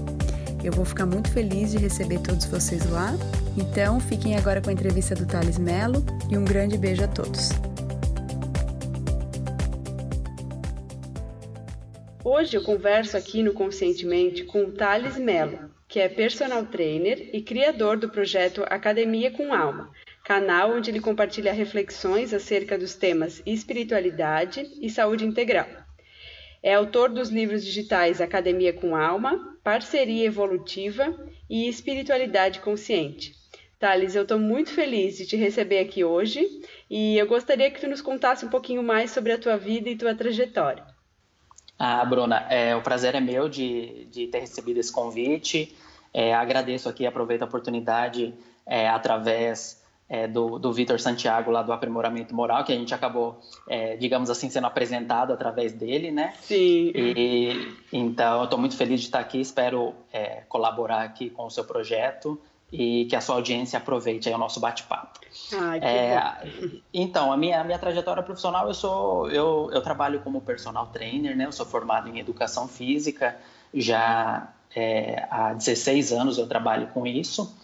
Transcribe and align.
Eu 0.65 0.73
vou 0.73 0.87
ficar 0.87 1.05
muito 1.05 1.31
feliz 1.31 1.73
de 1.73 1.77
receber 1.77 2.21
todos 2.21 2.47
vocês 2.47 2.89
lá. 2.89 3.15
Então, 3.55 4.01
fiquem 4.01 4.35
agora 4.35 4.63
com 4.63 4.71
a 4.71 4.73
entrevista 4.73 5.15
do 5.15 5.27
Thales 5.27 5.59
Melo 5.59 6.03
e 6.31 6.39
um 6.39 6.45
grande 6.47 6.79
beijo 6.79 7.05
a 7.05 7.09
todos. 7.09 7.51
Hoje 12.25 12.57
eu 12.57 12.63
converso 12.63 13.17
aqui 13.17 13.43
no 13.43 13.53
Conscientemente 13.53 14.45
com 14.45 14.63
o 14.63 14.71
Thales 14.71 15.19
Melo, 15.19 15.69
que 15.89 15.99
é 15.99 16.09
personal 16.09 16.65
trainer 16.65 17.31
e 17.33 17.43
criador 17.43 17.97
do 17.97 18.09
projeto 18.09 18.63
Academia 18.69 19.33
com 19.33 19.53
Alma, 19.53 19.91
canal 20.25 20.71
onde 20.71 20.89
ele 20.89 21.01
compartilha 21.01 21.53
reflexões 21.53 22.33
acerca 22.33 22.79
dos 22.79 22.95
temas 22.95 23.43
espiritualidade 23.45 24.71
e 24.81 24.89
saúde 24.89 25.27
integral. 25.27 25.67
É 26.63 26.73
autor 26.73 27.09
dos 27.09 27.29
livros 27.29 27.65
digitais 27.65 28.21
Academia 28.21 28.73
com 28.73 28.95
Alma, 28.95 29.59
Parceria 29.65 30.25
Evolutiva 30.25 31.13
e 31.51 31.69
Espiritualidade 31.69 32.61
Consciente. 32.61 33.35
Thales, 33.81 34.15
eu 34.15 34.23
estou 34.23 34.39
muito 34.39 34.71
feliz 34.71 35.17
de 35.17 35.27
te 35.27 35.35
receber 35.35 35.81
aqui 35.81 36.05
hoje 36.05 36.49
e 36.89 37.19
eu 37.19 37.27
gostaria 37.27 37.69
que 37.69 37.81
tu 37.81 37.89
nos 37.89 38.01
contasse 38.01 38.47
um 38.47 38.49
pouquinho 38.49 38.81
mais 38.81 39.11
sobre 39.11 39.33
a 39.33 39.39
tua 39.39 39.57
vida 39.57 39.91
e 39.91 39.97
tua 39.97 40.15
trajetória. 40.15 40.92
Ah, 41.85 42.05
Bruna, 42.05 42.47
é, 42.49 42.77
o 42.77 42.81
prazer 42.81 43.17
é 43.17 43.21
meu 43.21 43.49
de, 43.49 44.05
de 44.05 44.29
ter 44.29 44.39
recebido 44.39 44.79
esse 44.79 44.93
convite. 44.93 45.77
É, 46.15 46.33
agradeço 46.33 46.89
aqui, 46.89 47.05
aproveito 47.05 47.43
a 47.43 47.45
oportunidade 47.45 48.33
é, 48.65 48.89
através 48.89 49.83
é, 50.09 50.29
do, 50.29 50.61
do 50.61 50.73
Vitor 50.73 51.01
Santiago, 51.01 51.51
lá 51.51 51.61
do 51.61 51.73
Aprimoramento 51.73 52.37
Moral, 52.37 52.63
que 52.63 52.73
a 52.73 52.77
gente 52.77 52.95
acabou, 52.95 53.41
é, 53.69 53.97
digamos 53.97 54.31
assim, 54.31 54.49
sendo 54.49 54.69
apresentado 54.69 55.33
através 55.33 55.73
dele, 55.73 56.13
né? 56.13 56.35
Sim. 56.43 56.93
E, 56.95 57.75
então, 57.93 58.39
eu 58.39 58.45
estou 58.45 58.61
muito 58.61 58.77
feliz 58.77 59.01
de 59.01 59.07
estar 59.07 59.19
aqui, 59.19 59.41
espero 59.41 59.93
é, 60.13 60.43
colaborar 60.49 61.03
aqui 61.03 61.31
com 61.31 61.47
o 61.47 61.51
seu 61.51 61.65
projeto 61.65 62.41
e 62.73 63.05
que 63.05 63.15
a 63.15 63.21
sua 63.21 63.35
audiência 63.35 63.77
aproveite 63.77 64.31
o 64.31 64.39
nosso 64.39 64.59
bate-papo. 64.59 65.21
É, 65.83 66.81
então, 66.93 67.31
a 67.31 67.37
minha, 67.37 67.61
a 67.61 67.65
minha 67.65 67.79
trajetória 67.79 68.23
profissional, 68.23 68.67
eu 68.67 68.75
sou 68.75 69.31
eu, 69.31 69.69
eu 69.73 69.83
trabalho 69.83 70.21
como 70.21 70.41
personal 70.41 70.87
trainer, 70.87 71.37
né? 71.37 71.45
Eu 71.45 71.53
sou 71.53 71.67
formado 71.67 72.09
em 72.09 72.19
educação 72.19 72.67
física, 72.67 73.37
já 73.75 74.49
é, 74.75 75.27
há 75.31 75.53
16 75.53 76.13
anos 76.13 76.39
eu 76.39 76.47
trabalho 76.47 76.87
com 76.89 77.07
isso, 77.07 77.55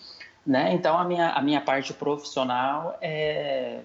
né? 0.47 0.75
Então, 0.75 0.99
a 0.99 1.05
minha, 1.05 1.31
a 1.31 1.41
minha 1.41 1.63
parte 1.63 1.95
profissional 1.95 2.99
é 3.01 3.81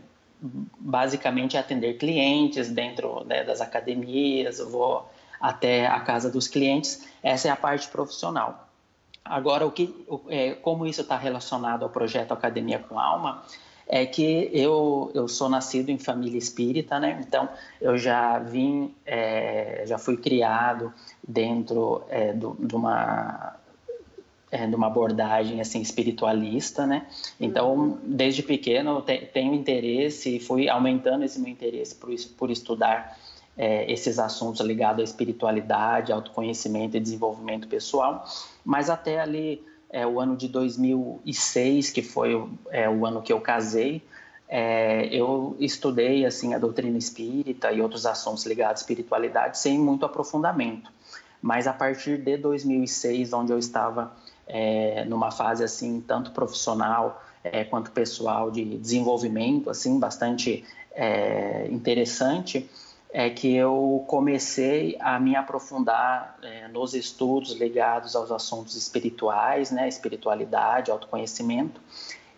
basicamente 0.77 1.57
atender 1.57 1.93
clientes 1.93 2.69
dentro 2.69 3.23
né, 3.23 3.45
das 3.45 3.61
academias, 3.61 4.59
eu 4.59 4.69
vou 4.69 5.09
até 5.39 5.87
a 5.87 6.01
casa 6.01 6.29
dos 6.29 6.49
clientes, 6.49 7.07
essa 7.21 7.47
é 7.47 7.51
a 7.51 7.55
parte 7.55 7.87
profissional. 7.87 8.67
Agora, 9.25 9.65
o 9.65 9.71
que, 9.71 10.05
é, 10.27 10.51
como 10.55 10.85
isso 10.85 11.01
está 11.01 11.17
relacionado 11.17 11.83
ao 11.83 11.89
projeto 11.89 12.33
Academia 12.33 12.79
com 12.79 12.99
Alma, 12.99 13.43
é 13.87 14.05
que 14.05 14.49
eu, 14.53 15.11
eu 15.13 15.27
sou 15.27 15.49
nascido 15.49 15.89
em 15.89 15.97
família 15.97 16.37
espírita, 16.37 16.99
né? 16.99 17.21
Então, 17.25 17.49
eu 17.81 17.97
já 17.97 18.39
vim, 18.39 18.93
é, 19.05 19.83
já 19.85 19.97
fui 19.97 20.17
criado 20.17 20.93
dentro 21.25 22.03
é, 22.09 22.33
do, 22.33 22.55
de 22.59 22.75
uma 22.75 23.55
é, 24.51 24.67
de 24.67 24.75
uma 24.75 24.87
abordagem 24.87 25.59
assim 25.59 25.81
espiritualista, 25.81 26.85
né? 26.85 27.07
Então, 27.39 27.97
desde 28.03 28.43
pequeno 28.43 28.97
eu 28.97 29.01
te, 29.01 29.17
tenho 29.33 29.53
interesse 29.53 30.37
e 30.37 30.39
fui 30.39 30.69
aumentando 30.69 31.25
esse 31.25 31.39
meu 31.39 31.51
interesse 31.51 31.95
por, 31.95 32.13
por 32.37 32.51
estudar 32.51 33.17
é, 33.57 33.91
esses 33.91 34.19
assuntos 34.19 34.61
ligados 34.61 35.01
à 35.01 35.03
espiritualidade, 35.03 36.11
autoconhecimento 36.11 36.97
e 36.97 36.99
desenvolvimento 36.99 37.67
pessoal, 37.67 38.25
mas 38.65 38.89
até 38.89 39.19
ali 39.19 39.63
é, 39.89 40.05
o 40.07 40.19
ano 40.19 40.35
de 40.35 40.47
2006, 40.47 41.91
que 41.91 42.01
foi 42.01 42.49
é, 42.71 42.89
o 42.89 43.05
ano 43.05 43.21
que 43.21 43.31
eu 43.31 43.39
casei, 43.39 44.01
é, 44.49 45.07
eu 45.07 45.55
estudei 45.59 46.25
assim 46.25 46.53
a 46.53 46.59
doutrina 46.59 46.97
espírita 46.97 47.71
e 47.71 47.81
outros 47.81 48.05
assuntos 48.05 48.45
ligados 48.45 48.81
à 48.81 48.83
espiritualidade 48.83 49.57
sem 49.57 49.79
muito 49.79 50.05
aprofundamento. 50.05 50.91
Mas 51.41 51.67
a 51.67 51.73
partir 51.73 52.17
de 52.17 52.37
2006, 52.37 53.33
onde 53.33 53.51
eu 53.51 53.59
estava 53.59 54.13
é, 54.47 55.05
numa 55.05 55.31
fase 55.31 55.63
assim 55.63 56.01
tanto 56.01 56.31
profissional 56.31 57.21
é, 57.43 57.63
quanto 57.63 57.91
pessoal 57.91 58.49
de 58.49 58.77
desenvolvimento 58.77 59.69
assim 59.69 59.99
bastante 59.99 60.63
é, 60.95 61.67
interessante, 61.69 62.69
é 63.13 63.29
que 63.29 63.55
eu 63.55 64.03
comecei 64.07 64.97
a 64.99 65.19
me 65.19 65.35
aprofundar 65.35 66.35
é, 66.41 66.67
nos 66.67 66.95
estudos 66.95 67.51
ligados 67.51 68.15
aos 68.15 68.31
assuntos 68.31 68.75
espirituais, 68.75 69.69
né, 69.69 69.87
espiritualidade, 69.87 70.89
autoconhecimento, 70.89 71.79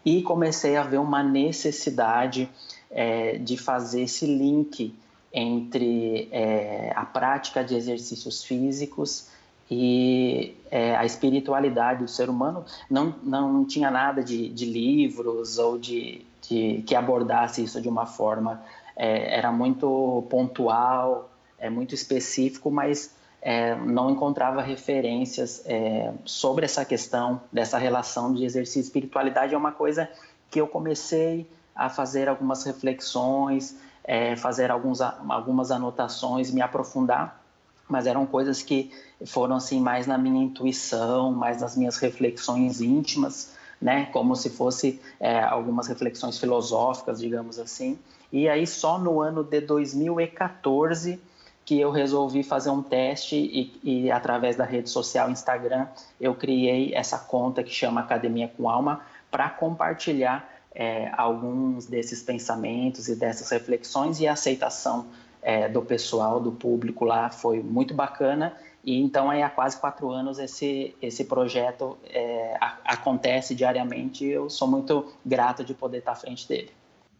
e 0.04 0.22
comecei 0.22 0.76
a 0.76 0.84
ver 0.84 0.98
uma 0.98 1.24
necessidade 1.24 2.50
é, 2.92 3.38
de 3.38 3.56
fazer 3.56 4.02
esse 4.02 4.26
link 4.26 4.94
entre 5.34 6.28
é, 6.32 6.92
a 6.94 7.06
prática 7.06 7.64
de 7.64 7.74
exercícios 7.76 8.44
físicos 8.44 9.30
e 9.72 10.56
é, 10.70 10.96
a 10.98 11.06
espiritualidade 11.06 12.04
do 12.04 12.10
ser 12.10 12.30
humano. 12.30 12.66
Não, 12.90 13.16
não 13.24 13.64
tinha 13.64 13.90
nada 13.90 14.22
de, 14.22 14.50
de 14.50 14.66
livros 14.66 15.58
ou 15.58 15.78
de, 15.78 16.26
de 16.42 16.84
que 16.86 16.94
abordasse 16.94 17.64
isso 17.64 17.82
de 17.82 17.88
uma 17.88 18.06
forma 18.06 18.62
é, 18.96 19.38
era 19.38 19.52
muito 19.52 20.26
pontual, 20.30 21.30
é 21.58 21.70
muito 21.70 21.94
específico, 21.94 22.72
mas 22.72 23.14
é, 23.42 23.76
não 23.76 24.10
encontrava 24.10 24.62
referências 24.62 25.62
é, 25.66 26.12
sobre 26.26 26.66
essa 26.66 26.84
questão 26.84 27.42
dessa 27.52 27.78
relação 27.78 28.34
de 28.34 28.44
exercício 28.44 28.80
e 28.80 28.84
espiritualidade. 28.84 29.54
É 29.54 29.58
uma 29.58 29.72
coisa 29.72 30.10
que 30.50 30.60
eu 30.60 30.68
comecei 30.68 31.48
a 31.76 31.90
fazer 31.90 32.30
algumas 32.30 32.64
reflexões, 32.64 33.78
é, 34.04 34.36
fazer 34.36 34.72
alguns, 34.72 35.02
algumas 35.02 35.72
anotações, 35.72 36.52
me 36.52 36.62
aprofundar, 36.62 37.42
mas 37.88 38.08
eram 38.08 38.26
coisas 38.26 38.62
que 38.62 38.92
foram 39.26 39.58
assim 39.58 39.80
mais 39.80 40.08
na 40.08 40.18
minha 40.18 40.44
intuição, 40.44 41.32
mais 41.32 41.62
nas 41.62 41.76
minhas 41.76 41.98
reflexões 41.98 42.82
íntimas, 42.82 43.54
né, 43.82 44.06
como 44.08 44.36
se 44.36 44.50
fosse 44.50 45.02
é, 45.20 45.40
algumas 45.42 45.88
reflexões 45.88 46.40
filosóficas, 46.40 47.20
digamos 47.20 47.60
assim. 47.60 48.00
E 48.36 48.50
aí 48.50 48.68
só 48.68 49.00
no 49.00 49.22
ano 49.22 49.46
de 49.46 49.62
2014 49.62 51.22
que 51.64 51.80
eu 51.80 51.90
resolvi 51.90 52.44
fazer 52.44 52.70
um 52.70 52.84
teste 52.84 53.38
e, 53.38 53.80
e, 53.82 54.12
através 54.12 54.58
da 54.58 54.66
rede 54.66 54.90
social 54.90 55.32
Instagram 55.32 55.88
eu 56.20 56.36
criei 56.36 56.94
essa 56.94 57.18
conta 57.18 57.64
que 57.64 57.72
chama 57.72 58.02
Academia 58.02 58.52
com 58.58 58.70
Alma 58.70 59.00
para 59.32 59.50
compartilhar 59.50 60.54
é, 60.74 61.10
alguns 61.16 61.86
desses 61.86 62.22
pensamentos 62.22 63.08
e 63.08 63.16
dessas 63.16 63.50
reflexões 63.52 64.20
e 64.20 64.28
a 64.28 64.34
aceitação 64.34 65.08
é, 65.42 65.70
do 65.70 65.82
pessoal, 65.82 66.42
do 66.42 66.52
público 66.52 67.06
lá 67.06 67.30
foi 67.30 67.64
muito 67.64 67.94
bacana 67.94 68.54
e 68.84 69.02
então 69.02 69.30
aí 69.30 69.42
há 69.42 69.50
quase 69.50 69.80
quatro 69.80 70.12
anos 70.12 70.40
esse 70.40 70.94
esse 71.02 71.24
projeto 71.24 71.98
é, 72.10 72.58
a, 72.60 72.80
acontece 72.84 73.56
diariamente 73.56 74.26
e 74.26 74.32
eu 74.32 74.50
sou 74.50 74.68
muito 74.68 75.10
grato 75.26 75.64
de 75.64 75.74
poder 75.74 76.00
estar 76.00 76.12
à 76.12 76.16
frente 76.16 76.46
dele. 76.46 76.70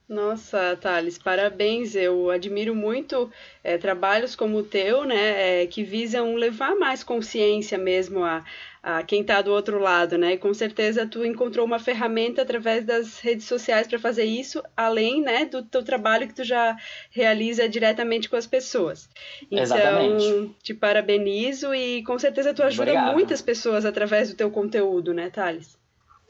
Nossa, 0.08 0.78
Thales, 0.80 1.18
parabéns. 1.18 1.96
Eu 1.96 2.30
admiro 2.30 2.76
muito 2.76 3.32
é, 3.64 3.76
trabalhos 3.78 4.36
como 4.36 4.60
o 4.60 4.64
teu, 4.64 5.04
né, 5.04 5.64
é, 5.64 5.68
que 5.68 5.84
visam 5.84 6.36
levar 6.36 6.76
mais 6.76 7.04
consciência 7.04 7.76
mesmo 7.76 8.24
a, 8.24 8.46
a 8.84 9.02
quem 9.02 9.22
está 9.22 9.42
do 9.42 9.52
outro 9.52 9.80
lado, 9.80 10.16
né? 10.16 10.34
E 10.34 10.38
com 10.38 10.54
certeza 10.54 11.08
tu 11.08 11.26
encontrou 11.26 11.66
uma 11.66 11.80
ferramenta 11.80 12.44
através 12.44 12.86
das 12.86 13.20
redes 13.20 13.48
sociais 13.48 13.88
para 13.88 13.98
fazer 13.98 14.26
isso, 14.26 14.62
além, 14.78 15.24
né, 15.24 15.46
do 15.46 15.64
teu 15.64 15.84
trabalho 15.84 16.28
que 16.28 16.36
tu 16.36 16.44
já 16.44 16.78
realiza 17.10 17.68
diretamente 17.68 18.30
com 18.30 18.36
as 18.36 18.46
pessoas. 18.46 19.10
Então, 19.50 19.64
Exatamente. 19.64 20.56
te 20.62 20.76
parabenizo 20.76 21.74
e 21.74 22.04
com 22.04 22.20
certeza 22.20 22.54
tu 22.54 22.62
ajuda 22.62 22.92
Obrigado. 22.92 23.12
muitas 23.12 23.42
pessoas 23.42 23.86
através 23.86 24.30
do 24.30 24.36
teu 24.36 24.52
conteúdo, 24.52 25.16
né, 25.16 25.32
Thales? 25.32 25.76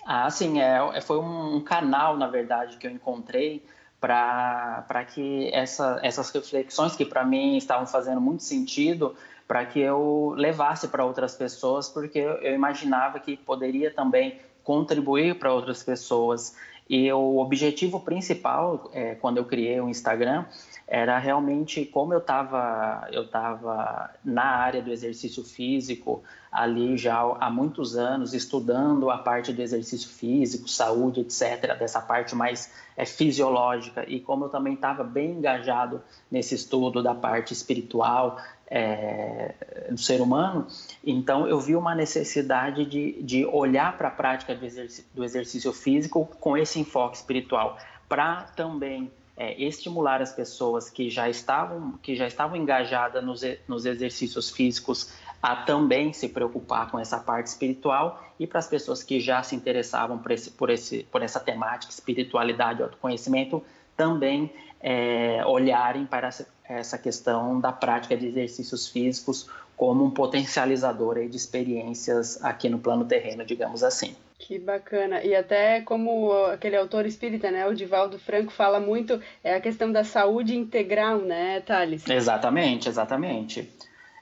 Ah, 0.07 0.29
sim, 0.29 0.61
é, 0.61 0.77
é, 0.93 1.01
foi 1.01 1.17
um 1.19 1.59
canal, 1.61 2.15
na 2.15 2.27
verdade, 2.27 2.77
que 2.77 2.85
eu 2.85 2.91
encontrei 2.91 3.65
para 3.99 5.03
que 5.11 5.49
essa, 5.51 5.99
essas 6.03 6.29
reflexões 6.29 6.95
que 6.95 7.03
para 7.03 7.25
mim 7.25 7.57
estavam 7.57 7.87
fazendo 7.87 8.21
muito 8.21 8.43
sentido, 8.43 9.15
para 9.47 9.65
que 9.65 9.79
eu 9.79 10.35
levasse 10.37 10.89
para 10.89 11.03
outras 11.03 11.33
pessoas, 11.33 11.89
porque 11.89 12.19
eu, 12.19 12.53
imaginava 12.53 13.19
que 13.19 13.35
poderia 13.35 13.89
também 13.89 14.39
contribuir 14.63 15.39
para 15.39 15.51
outras 15.51 15.81
pessoas. 15.81 16.55
E 16.87 17.11
o 17.11 17.39
objetivo 17.39 17.99
principal, 17.99 18.91
é, 18.93 19.15
quando 19.15 19.37
eu 19.37 19.45
criei 19.45 19.81
o 19.81 19.89
Instagram, 19.89 20.45
era 20.87 21.17
realmente 21.17 21.83
como 21.85 22.13
eu 22.13 22.19
estava 22.19 23.07
eu 23.11 23.27
tava 23.27 24.11
na 24.23 24.43
área 24.43 24.81
do 24.81 24.91
exercício 24.91 25.43
físico 25.43 26.23
ali 26.55 26.97
já 26.97 27.19
há 27.39 27.49
muitos 27.49 27.97
anos 27.97 28.33
estudando 28.33 29.09
a 29.09 29.17
parte 29.17 29.51
do 29.51 29.61
exercício 29.61 30.09
físico, 30.09 30.69
saúde, 30.69 31.19
etc, 31.19 31.77
dessa 31.77 31.99
parte 31.99 32.33
mais 32.33 32.71
é, 32.95 33.05
fisiológica. 33.05 34.05
E 34.07 34.21
como 34.21 34.45
eu 34.45 34.49
também 34.49 34.73
estava 34.73 35.03
bem 35.03 35.31
engajado 35.31 36.01
nesse 36.31 36.55
estudo 36.55 37.03
da 37.03 37.13
parte 37.13 37.51
espiritual 37.51 38.39
é, 38.67 39.53
do 39.91 39.97
ser 39.97 40.21
humano, 40.21 40.65
então 41.05 41.45
eu 41.45 41.59
vi 41.59 41.75
uma 41.75 41.93
necessidade 41.93 42.85
de, 42.85 43.21
de 43.21 43.45
olhar 43.45 43.97
para 43.97 44.07
a 44.07 44.11
prática 44.11 44.55
do 44.55 44.65
exercício, 44.65 45.03
do 45.13 45.25
exercício 45.25 45.73
físico 45.73 46.25
com 46.39 46.57
esse 46.57 46.79
enfoque 46.79 47.17
espiritual 47.17 47.77
para 48.07 48.43
também 48.55 49.11
é, 49.37 49.61
estimular 49.61 50.21
as 50.21 50.31
pessoas 50.31 50.89
que 50.89 51.09
já 51.09 51.29
estavam, 51.29 51.93
que 52.01 52.15
já 52.15 52.27
estavam 52.27 52.55
engajadas 52.55 53.23
nos, 53.23 53.41
nos 53.67 53.85
exercícios 53.85 54.49
físicos 54.49 55.11
a 55.41 55.55
também 55.57 56.11
se 56.11 56.29
preocupar 56.29 56.89
com 56.89 56.97
essa 56.97 57.19
parte 57.19 57.47
espiritual 57.47 58.23
e 58.39 58.47
para 58.47 58.59
as 58.59 58.67
pessoas 58.67 59.03
que 59.03 59.19
já 59.19 59.43
se 59.43 59.55
interessavam 59.55 60.17
por, 60.17 60.31
esse, 60.31 60.49
por, 60.51 60.69
esse, 60.69 61.03
por 61.11 61.21
essa 61.21 61.39
temática, 61.39 61.91
espiritualidade, 61.91 62.81
autoconhecimento, 62.81 63.63
também 63.95 64.51
é, 64.81 65.43
olharem 65.45 66.05
para 66.05 66.29
essa 66.63 66.97
questão 66.97 67.59
da 67.59 67.71
prática 67.71 68.17
de 68.17 68.27
exercícios 68.27 68.87
físicos 68.87 69.49
como 69.77 70.03
um 70.03 70.09
potencializador 70.09 71.27
de 71.27 71.35
experiências 71.35 72.43
aqui 72.43 72.69
no 72.69 72.79
plano 72.79 73.05
terreno, 73.05 73.45
digamos 73.45 73.83
assim. 73.83 74.15
Que 74.45 74.59
bacana. 74.59 75.23
E 75.23 75.35
até 75.35 75.81
como 75.81 76.31
aquele 76.45 76.77
autor 76.77 77.07
espírita, 77.07 77.49
né, 77.49 77.65
o 77.65 77.73
Divaldo 77.73 78.19
Franco, 78.19 78.51
fala 78.51 78.79
muito, 78.79 79.19
é 79.43 79.55
a 79.55 79.59
questão 79.59 79.91
da 79.91 80.03
saúde 80.03 80.55
integral, 80.55 81.17
né, 81.17 81.61
Thales? 81.61 82.07
Exatamente, 82.07 82.87
exatamente. 82.87 83.67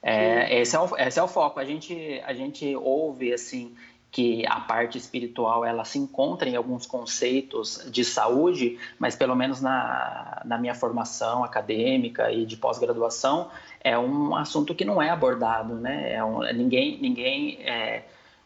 É, 0.01 0.61
esse, 0.61 0.77
é 0.77 0.79
o, 0.79 0.97
esse 0.97 1.19
é 1.19 1.23
o 1.23 1.27
foco. 1.27 1.59
A 1.59 1.65
gente, 1.65 2.21
a 2.25 2.33
gente 2.33 2.73
ouve, 2.73 3.33
assim, 3.33 3.75
que 4.09 4.45
a 4.47 4.61
parte 4.61 4.97
espiritual 4.97 5.65
ela 5.65 5.83
se 5.83 5.99
encontra 5.99 6.47
em 6.47 6.55
alguns 6.55 6.85
conceitos 6.85 7.85
de 7.91 8.05
saúde, 8.05 8.79
mas 8.97 9.17
pelo 9.17 9.35
menos 9.35 9.59
na, 9.59 10.41
na 10.45 10.57
minha 10.57 10.73
formação 10.73 11.43
acadêmica 11.43 12.31
e 12.31 12.45
de 12.45 12.55
pós-graduação 12.55 13.49
é 13.81 13.99
um 13.99 14.33
assunto 14.33 14.73
que 14.73 14.85
não 14.85 15.01
é 15.01 15.09
abordado, 15.09 15.75
né? 15.75 16.13
É 16.13 16.23
um, 16.23 16.39
ninguém 16.53 16.97
ninguém 17.01 17.57
é, 17.63 18.03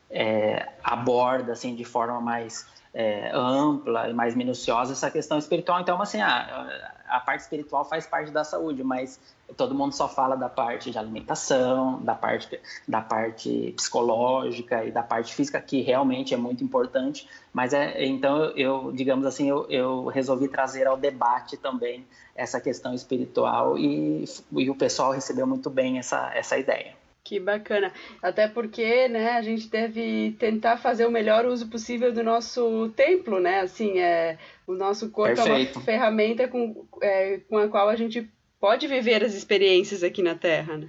é, 0.10 0.70
aborda 0.84 1.54
assim 1.54 1.76
de 1.76 1.84
forma 1.84 2.20
mais 2.22 2.66
é, 2.94 3.30
ampla 3.34 4.10
e 4.10 4.14
mais 4.14 4.36
minuciosa 4.36 4.94
essa 4.94 5.12
questão 5.12 5.38
espiritual. 5.38 5.80
Então, 5.80 6.02
assim, 6.02 6.20
a, 6.20 6.68
a 7.08 7.20
parte 7.20 7.42
espiritual 7.42 7.86
faz 7.86 8.08
parte 8.08 8.32
da 8.32 8.44
saúde, 8.44 8.84
mas 8.84 9.20
todo 9.56 9.74
mundo 9.76 9.94
só 9.94 10.10
fala 10.10 10.36
da 10.36 10.50
parte 10.50 10.92
de 10.92 10.98
alimentação, 10.98 12.02
da 12.02 12.16
parte, 12.16 12.60
da 12.88 13.02
parte 13.02 13.74
psicológica 13.76 14.84
e 14.84 14.92
da 14.92 15.04
parte 15.04 15.34
física, 15.34 15.62
que 15.62 15.82
realmente 15.82 16.34
é 16.34 16.38
muito 16.38 16.64
importante. 16.64 17.28
Mas 17.54 17.74
é, 17.74 18.04
então 18.06 18.46
eu, 18.56 18.92
digamos 18.92 19.26
assim, 19.26 19.48
eu, 19.48 19.66
eu 19.70 20.08
resolvi 20.08 20.48
trazer 20.48 20.88
ao 20.88 20.98
debate 20.98 21.56
também 21.56 22.06
essa 22.36 22.60
questão 22.60 22.94
espiritual 22.94 23.78
e, 23.78 24.26
e 24.52 24.70
o 24.70 24.76
pessoal 24.76 25.12
recebeu 25.12 25.48
muito 25.48 25.70
bem 25.70 25.98
essa, 25.98 26.32
essa 26.34 26.58
ideia. 26.58 26.96
Que 27.28 27.42
bacana. 27.42 27.92
Até 28.24 28.48
porque, 28.48 29.10
né, 29.10 29.32
a 29.32 29.42
gente 29.42 29.68
deve 29.68 30.34
tentar 30.40 30.78
fazer 30.78 31.06
o 31.06 31.12
melhor 31.12 31.46
uso 31.46 31.68
possível 31.70 32.14
do 32.14 32.24
nosso 32.24 32.88
templo, 32.96 33.38
né? 33.38 33.60
Assim, 33.60 34.00
é, 34.00 34.38
o 34.66 34.74
nosso 34.74 35.10
corpo 35.12 35.36
Perfeito. 35.36 35.72
é 35.72 35.78
uma 35.78 35.84
ferramenta 35.84 36.48
com, 36.48 36.88
é, 37.02 37.42
com 37.50 37.58
a 37.58 37.68
qual 37.68 37.90
a 37.90 37.98
gente 37.98 38.26
pode 38.62 38.88
viver 38.88 39.26
as 39.26 39.34
experiências 39.34 40.04
aqui 40.04 40.24
na 40.24 40.36
Terra, 40.36 40.78
né? 40.78 40.88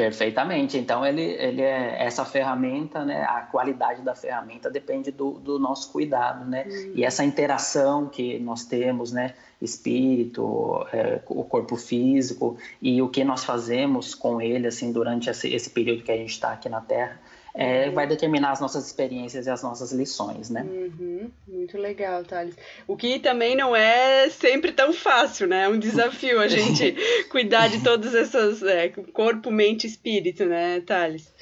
Perfeitamente. 0.00 0.78
Então, 0.78 1.04
ele, 1.04 1.20
ele 1.20 1.60
é 1.60 2.02
essa 2.02 2.24
ferramenta, 2.24 3.04
né? 3.04 3.22
A 3.22 3.42
qualidade 3.42 4.00
da 4.00 4.14
ferramenta 4.14 4.70
depende 4.70 5.10
do, 5.10 5.32
do 5.32 5.58
nosso 5.58 5.92
cuidado, 5.92 6.48
né? 6.48 6.64
Uhum. 6.66 6.92
E 6.94 7.04
essa 7.04 7.22
interação 7.22 8.08
que 8.08 8.38
nós 8.38 8.64
temos, 8.64 9.12
né? 9.12 9.34
Espírito, 9.60 10.86
é, 10.90 11.20
o 11.26 11.44
corpo 11.44 11.76
físico 11.76 12.56
e 12.80 13.02
o 13.02 13.10
que 13.10 13.22
nós 13.22 13.44
fazemos 13.44 14.14
com 14.14 14.40
ele, 14.40 14.66
assim, 14.66 14.90
durante 14.90 15.28
esse, 15.28 15.52
esse 15.52 15.68
período 15.68 16.02
que 16.02 16.10
a 16.10 16.16
gente 16.16 16.30
está 16.30 16.52
aqui 16.52 16.70
na 16.70 16.80
Terra, 16.80 17.20
é, 17.54 17.90
vai 17.90 18.06
determinar 18.06 18.52
as 18.52 18.60
nossas 18.60 18.86
experiências 18.86 19.46
e 19.46 19.50
as 19.50 19.62
nossas 19.62 19.92
lições, 19.92 20.50
né? 20.50 20.62
Uhum. 20.62 21.30
Muito 21.48 21.76
legal, 21.76 22.24
Thales. 22.24 22.56
O 22.86 22.96
que 22.96 23.18
também 23.18 23.56
não 23.56 23.74
é 23.74 24.28
sempre 24.30 24.72
tão 24.72 24.92
fácil, 24.92 25.46
né? 25.46 25.64
É 25.64 25.68
um 25.68 25.78
desafio 25.78 26.40
a 26.40 26.48
gente 26.48 26.94
cuidar 27.30 27.68
de 27.68 27.82
todas 27.82 28.14
essas 28.14 28.62
é, 28.62 28.88
corpo, 28.88 29.50
mente 29.50 29.84
e 29.84 29.90
espírito, 29.90 30.44
né, 30.44 30.80
Thales? 30.80 31.32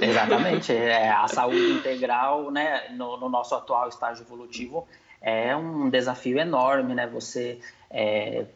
exatamente. 0.00 0.72
É, 0.72 1.10
a 1.10 1.28
saúde 1.28 1.72
integral, 1.72 2.50
né, 2.50 2.88
no, 2.96 3.18
no 3.18 3.28
nosso 3.28 3.54
atual 3.54 3.88
estágio 3.88 4.24
evolutivo, 4.24 4.86
é 5.20 5.54
um 5.54 5.90
desafio 5.90 6.38
enorme, 6.38 6.94
né? 6.94 7.06
Você 7.08 7.58
é, 7.90 8.46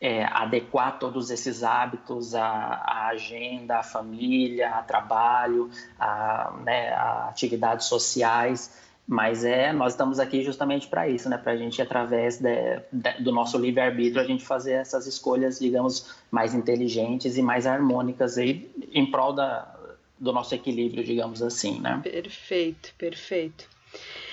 é, 0.00 0.24
adequar 0.24 0.98
todos 0.98 1.30
esses 1.30 1.62
hábitos 1.62 2.34
à, 2.34 2.46
à, 2.46 3.08
agenda, 3.08 3.78
à 3.78 3.82
família, 3.82 4.70
ao 4.70 4.84
trabalho, 4.84 5.70
a, 5.98 6.52
né, 6.64 6.92
a 6.92 7.28
atividades 7.28 7.86
sociais. 7.86 8.78
Mas 9.06 9.44
é, 9.44 9.72
nós 9.72 9.94
estamos 9.94 10.20
aqui 10.20 10.42
justamente 10.42 10.86
para 10.86 11.08
isso, 11.08 11.28
né? 11.28 11.36
Para 11.36 11.52
a 11.52 11.56
gente, 11.56 11.82
através 11.82 12.38
de, 12.38 12.80
de, 12.92 13.12
do 13.24 13.32
nosso 13.32 13.58
livre-arbítrio, 13.58 14.22
a 14.22 14.24
gente 14.24 14.44
fazer 14.44 14.74
essas 14.74 15.06
escolhas, 15.06 15.58
digamos, 15.58 16.14
mais 16.30 16.54
inteligentes 16.54 17.36
e 17.36 17.42
mais 17.42 17.66
harmônicas 17.66 18.38
aí, 18.38 18.70
em 18.92 19.10
prol 19.10 19.32
da, 19.32 19.74
do 20.16 20.32
nosso 20.32 20.54
equilíbrio, 20.54 21.02
digamos 21.02 21.42
assim, 21.42 21.80
né? 21.80 21.98
Perfeito, 22.04 22.94
perfeito. 22.96 23.68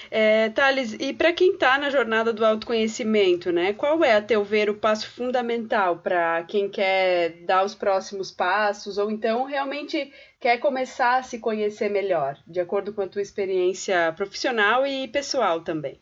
É, 0.10 0.50
Thales, 0.50 0.94
e 1.00 1.14
para 1.14 1.34
quem 1.34 1.54
está 1.54 1.78
na 1.78 1.90
jornada 1.90 2.32
do 2.32 2.46
autoconhecimento, 2.46 3.52
né, 3.52 3.74
qual 3.74 4.04
é, 4.04 4.16
a 4.16 4.22
teu 4.22 4.44
ver, 4.44 4.70
o 4.70 4.76
passo 4.76 5.10
fundamental 5.10 5.98
para 5.98 6.44
quem 6.44 6.70
quer 6.70 7.44
dar 7.46 7.66
os 7.66 7.76
próximos 7.76 8.32
passos 8.32 8.98
ou 8.98 9.12
então 9.12 9.44
realmente 9.44 10.12
quer 10.40 10.58
começar 10.60 11.18
a 11.18 11.24
se 11.24 11.40
conhecer 11.40 11.90
melhor, 11.90 12.38
de 12.48 12.60
acordo 12.60 12.94
com 12.94 13.02
a 13.02 13.08
tua 13.08 13.22
experiência 13.22 14.14
profissional 14.16 14.86
e 14.86 15.08
pessoal 15.08 15.62
também? 15.62 16.00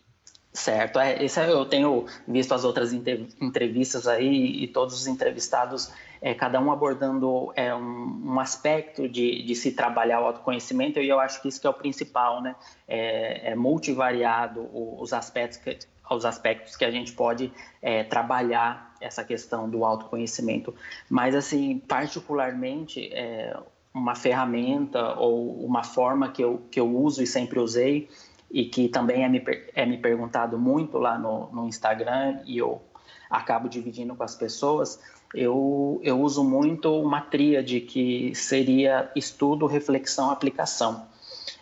Certo, 0.56 1.00
é, 1.00 1.22
esse 1.22 1.38
é, 1.38 1.52
eu 1.52 1.66
tenho 1.66 2.06
visto 2.26 2.54
as 2.54 2.64
outras 2.64 2.94
entrevistas 2.94 4.08
aí 4.08 4.64
e 4.64 4.68
todos 4.68 4.96
os 4.96 5.06
entrevistados, 5.06 5.92
é, 6.22 6.34
cada 6.34 6.62
um 6.62 6.72
abordando 6.72 7.52
é, 7.58 7.76
um, 7.76 8.22
um 8.24 8.40
aspecto 8.40 9.10
de, 9.10 9.44
de, 9.44 9.54
se 9.54 9.74
trabalhar 9.74 10.22
o 10.22 10.28
autoconhecimento 10.28 10.98
e 11.02 11.10
eu 11.10 11.20
acho 11.20 11.42
que 11.42 11.50
isso 11.50 11.60
que 11.60 11.68
é 11.68 11.70
o 11.70 11.74
principal, 11.74 12.42
né? 12.42 12.56
É, 12.88 13.52
é 13.52 13.56
multivariado 13.56 14.70
os 14.72 15.12
aspectos 15.12 15.58
que, 15.58 15.78
os 16.10 16.24
aspectos 16.24 16.78
que 16.78 16.86
a 16.86 16.92
gente 16.92 17.12
pode 17.12 17.52
é, 17.82 18.06
trabalhar 18.06 18.96
essa 19.02 19.26
questão 19.26 19.70
do 19.70 19.84
autoconhecimento. 19.84 20.74
Mas, 21.10 21.36
assim, 21.36 21.80
particularmente, 21.80 23.12
é, 23.12 23.58
uma 23.94 24.16
ferramenta 24.16 25.16
ou 25.20 25.66
uma 25.66 25.84
forma 25.84 26.30
que 26.30 26.42
eu, 26.42 26.62
que 26.72 26.80
eu 26.80 26.96
uso 26.96 27.22
e 27.22 27.28
sempre 27.28 27.60
usei 27.60 28.08
e 28.50 28.66
que 28.66 28.88
também 28.88 29.24
é 29.24 29.30
me, 29.30 29.44
é 29.74 29.86
me 29.86 29.98
perguntado 29.98 30.58
muito 30.58 30.98
lá 30.98 31.18
no, 31.18 31.50
no 31.52 31.68
Instagram 31.68 32.42
e 32.46 32.58
eu 32.58 32.82
acabo 33.30 33.68
dividindo 33.68 34.16
com 34.16 34.24
as 34.24 34.36
pessoas, 34.36 35.00
eu, 35.34 36.00
eu 36.04 36.20
uso 36.22 36.44
muito 36.44 36.94
uma 37.02 37.22
tríade 37.22 37.82
que 37.82 38.34
seria 38.36 39.12
estudo, 39.16 39.66
reflexão, 39.66 40.30
aplicação. 40.30 41.08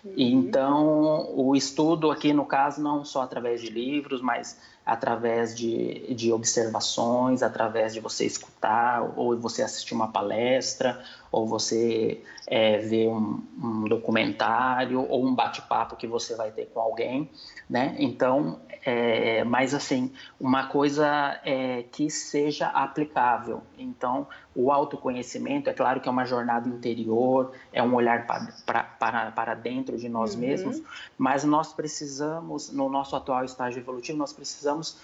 Uhum. 0.04 0.14
Então, 0.18 1.34
o 1.36 1.56
estudo 1.56 2.12
aqui, 2.12 2.34
no 2.34 2.46
caso, 2.46 2.82
não 2.82 3.04
só 3.04 3.22
através 3.22 3.62
de 3.62 3.70
livros, 3.70 4.22
mas 4.22 4.60
através 4.86 5.56
de, 5.56 6.14
de 6.14 6.32
observações, 6.34 7.42
através 7.42 7.94
de 7.94 8.00
você 8.00 8.26
escutar, 8.26 9.14
ou 9.16 9.38
você 9.38 9.62
assistir 9.62 9.94
uma 9.94 10.10
palestra, 10.10 11.02
ou 11.32 11.48
você 11.48 12.22
é, 12.46 12.78
ver 12.80 13.08
um, 13.08 13.42
um, 13.62 13.86
documentário, 13.86 15.06
ou 15.10 15.26
um 15.26 15.34
bate-papo 15.34 15.96
que 15.96 16.06
você 16.06 16.36
vai 16.36 16.52
ter 16.52 16.66
com 16.66 16.80
alguém, 16.80 17.30
né? 17.70 17.96
Então, 17.98 18.60
é, 18.86 19.44
mas 19.46 19.74
assim, 19.74 20.12
uma 20.40 20.68
coisa 20.68 21.40
é, 21.46 21.84
que 21.92 22.10
seja 22.10 22.68
aplicável. 22.68 23.64
Então, 23.78 24.28
o 24.56 24.72
autoconhecimento, 24.72 25.70
é 25.70 25.74
claro 25.74 26.00
que 26.00 26.08
é 26.08 26.12
uma 26.12 26.26
jornada 26.26 26.68
interior, 26.70 27.52
é 27.72 27.82
um 27.82 27.94
olhar 27.96 28.28
para, 28.66 29.32
para, 29.32 29.54
dentro 29.56 29.98
de 29.98 30.08
nós 30.08 30.34
uhum. 30.34 30.42
mesmos, 30.42 30.82
mas 31.18 31.44
nós 31.44 31.74
precisamos, 31.74 32.72
no 32.72 32.90
nosso 32.90 33.16
atual 33.16 33.44
estágio 33.44 33.80
evolutivo, 33.80 34.18
nós 34.18 34.32
precisamos 34.32 34.98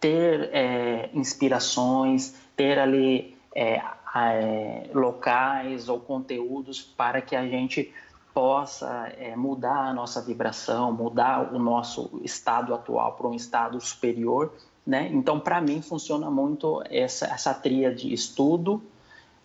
ter 0.00 0.50
é, 0.52 1.10
inspirações, 1.14 2.34
ter 2.56 2.78
ali 2.78 3.36
é, 3.54 3.80
é, 4.14 4.90
locais 4.92 5.88
ou 5.88 6.00
conteúdos 6.00 6.82
para 6.82 7.20
que 7.20 7.36
a 7.36 7.46
gente 7.46 7.92
possa 8.34 9.10
é, 9.18 9.34
mudar 9.34 9.88
a 9.88 9.94
nossa 9.94 10.20
vibração, 10.20 10.92
mudar 10.92 11.54
o 11.54 11.58
nosso 11.58 12.20
estado 12.22 12.74
atual 12.74 13.12
para 13.12 13.26
um 13.28 13.34
estado 13.34 13.80
superior, 13.80 14.52
né? 14.86 15.08
Então, 15.10 15.40
para 15.40 15.60
mim, 15.60 15.80
funciona 15.80 16.30
muito 16.30 16.82
essa, 16.90 17.26
essa 17.26 17.54
tríade 17.54 18.12
estudo, 18.12 18.82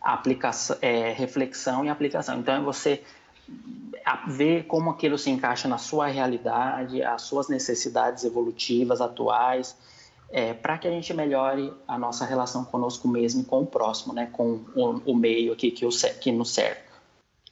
aplicação, 0.02 0.78
é, 0.82 1.12
reflexão 1.12 1.86
e 1.86 1.90
aplicação. 1.90 2.40
Então, 2.40 2.56
é 2.56 2.62
você 2.62 3.04
ver 4.28 4.64
como 4.66 4.90
aquilo 4.90 5.18
se 5.18 5.30
encaixa 5.30 5.68
na 5.68 5.78
sua 5.78 6.08
realidade, 6.08 7.04
as 7.04 7.22
suas 7.24 7.48
necessidades 7.48 8.24
evolutivas 8.24 9.02
atuais, 9.02 9.76
é, 10.30 10.54
para 10.54 10.78
que 10.78 10.88
a 10.88 10.92
gente 10.92 11.14
melhore 11.14 11.74
a 11.88 11.98
nossa 11.98 12.26
relação 12.26 12.64
conosco 12.64 13.08
mesmo 13.08 13.42
e 13.42 13.46
com 13.46 13.62
o 13.62 13.66
próximo, 13.66 14.14
né? 14.14 14.30
com 14.32 14.62
o, 14.76 15.02
o 15.06 15.16
meio 15.16 15.54
aqui 15.54 15.72
que, 15.72 15.86
o, 15.86 15.90
que 16.20 16.32
nos 16.32 16.52
cerca. 16.52 16.91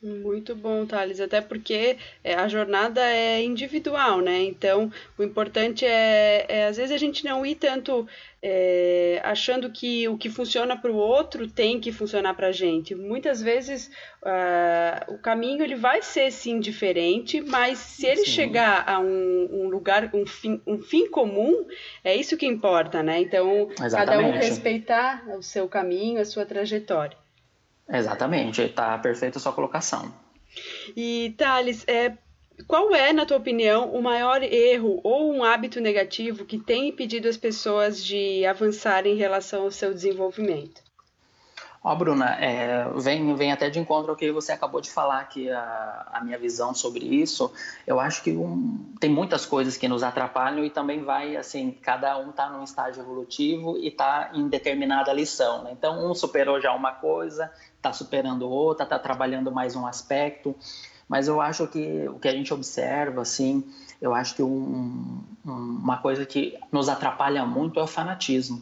Muito 0.02 0.56
bom, 0.56 0.86
Thales, 0.86 1.20
até 1.20 1.42
porque 1.42 1.98
é, 2.24 2.34
a 2.34 2.48
jornada 2.48 3.02
é 3.02 3.44
individual, 3.44 4.22
né? 4.22 4.42
Então, 4.44 4.90
o 5.18 5.24
importante 5.24 5.86
é, 5.86 6.46
é 6.48 6.68
às 6.68 6.78
vezes, 6.78 6.94
a 6.94 6.98
gente 6.98 7.26
não 7.26 7.46
ir 7.46 7.56
tanto 7.56 8.08
é, 8.42 9.20
achando 9.26 9.70
que 9.70 10.08
o 10.08 10.18
que 10.18 10.30
funciona 10.30 10.78
para 10.78 10.90
o 10.90 10.96
outro 10.96 11.50
tem 11.50 11.82
que 11.82 11.92
funcionar 11.92 12.34
para 12.34 12.48
a 12.48 12.52
gente. 12.54 12.96
Muitas 12.96 13.42
vezes 13.42 13.92
uh, 14.24 15.14
o 15.14 15.18
caminho 15.18 15.66
ele 15.66 15.76
vai 15.76 16.02
ser 16.02 16.32
sim 16.32 16.62
diferente, 16.62 17.42
mas 17.42 17.78
se 17.78 18.06
ele 18.08 18.24
sim. 18.24 18.32
chegar 18.32 18.88
a 18.88 19.02
um, 19.02 19.50
um, 19.52 19.68
lugar, 19.68 20.10
um 20.14 20.26
fim, 20.26 20.62
um 20.66 20.80
fim 20.80 21.10
comum, 21.10 21.68
é 22.06 22.16
isso 22.16 22.38
que 22.38 22.46
importa, 22.46 23.04
né? 23.04 23.20
Então, 23.20 23.70
Exatamente. 23.72 23.96
cada 23.96 24.20
um 24.20 24.32
respeitar 24.32 25.28
o 25.38 25.42
seu 25.42 25.68
caminho, 25.68 26.22
a 26.22 26.26
sua 26.26 26.46
trajetória. 26.46 27.18
Exatamente, 27.92 28.62
está 28.62 28.98
perfeita 28.98 29.40
a 29.40 29.42
sua 29.42 29.54
colocação. 29.54 30.14
E 30.96 31.34
Thales, 31.38 31.84
é, 31.88 32.18
qual 32.68 32.94
é, 32.94 33.14
na 33.14 33.26
tua 33.26 33.38
opinião, 33.38 33.92
o 33.92 34.02
maior 34.02 34.44
erro 34.44 35.00
ou 35.04 35.34
um 35.34 35.44
hábito 35.44 35.80
negativo 35.80 36.46
que 36.46 36.58
tem 36.58 36.90
impedido 36.90 37.28
as 37.28 37.38
pessoas 37.38 38.04
de 38.04 38.46
avançar 38.46 39.06
em 39.06 39.16
relação 39.16 39.64
ao 39.64 39.72
seu 39.72 39.94
desenvolvimento? 39.94 40.89
Ó, 41.82 41.96
Bruna, 41.96 42.36
é, 42.42 42.90
vem, 42.98 43.34
vem 43.36 43.54
até 43.54 43.70
de 43.70 43.80
encontro 43.80 44.12
ao 44.12 44.18
que 44.18 44.30
você 44.34 44.52
acabou 44.52 44.82
de 44.82 44.92
falar 44.92 45.22
aqui, 45.22 45.50
a, 45.50 46.08
a 46.12 46.24
minha 46.24 46.38
visão 46.38 46.74
sobre 46.74 47.06
isso. 47.06 47.52
Eu 47.88 48.02
acho 48.02 48.22
que 48.22 48.32
um, 48.32 48.94
tem 49.00 49.10
muitas 49.10 49.46
coisas 49.46 49.78
que 49.78 49.88
nos 49.88 50.04
atrapalham 50.04 50.66
e 50.66 50.70
também 50.70 51.04
vai, 51.04 51.38
assim, 51.38 51.72
cada 51.72 52.18
um 52.18 52.32
está 52.32 52.50
num 52.50 52.64
estágio 52.64 53.02
evolutivo 53.02 53.78
e 53.78 53.88
está 53.88 54.30
em 54.34 54.50
determinada 54.50 55.14
lição. 55.14 55.64
Né? 55.64 55.72
Então, 55.72 56.12
um 56.12 56.14
superou 56.14 56.60
já 56.60 56.74
uma 56.74 56.92
coisa, 56.92 57.50
está 57.78 57.94
superando 57.94 58.50
outra, 58.50 58.84
está 58.84 59.00
trabalhando 59.00 59.50
mais 59.50 59.74
um 59.74 59.88
aspecto. 59.88 60.54
Mas 61.08 61.30
eu 61.30 61.40
acho 61.40 61.66
que 61.66 62.08
o 62.10 62.20
que 62.20 62.28
a 62.28 62.34
gente 62.34 62.54
observa, 62.54 63.22
assim, 63.22 63.64
eu 64.02 64.14
acho 64.14 64.36
que 64.36 64.44
um, 64.44 65.24
um, 65.46 65.52
uma 65.82 65.98
coisa 65.98 66.26
que 66.26 66.58
nos 66.72 66.90
atrapalha 66.90 67.46
muito 67.46 67.80
é 67.80 67.84
o 67.84 67.88
fanatismo, 67.88 68.62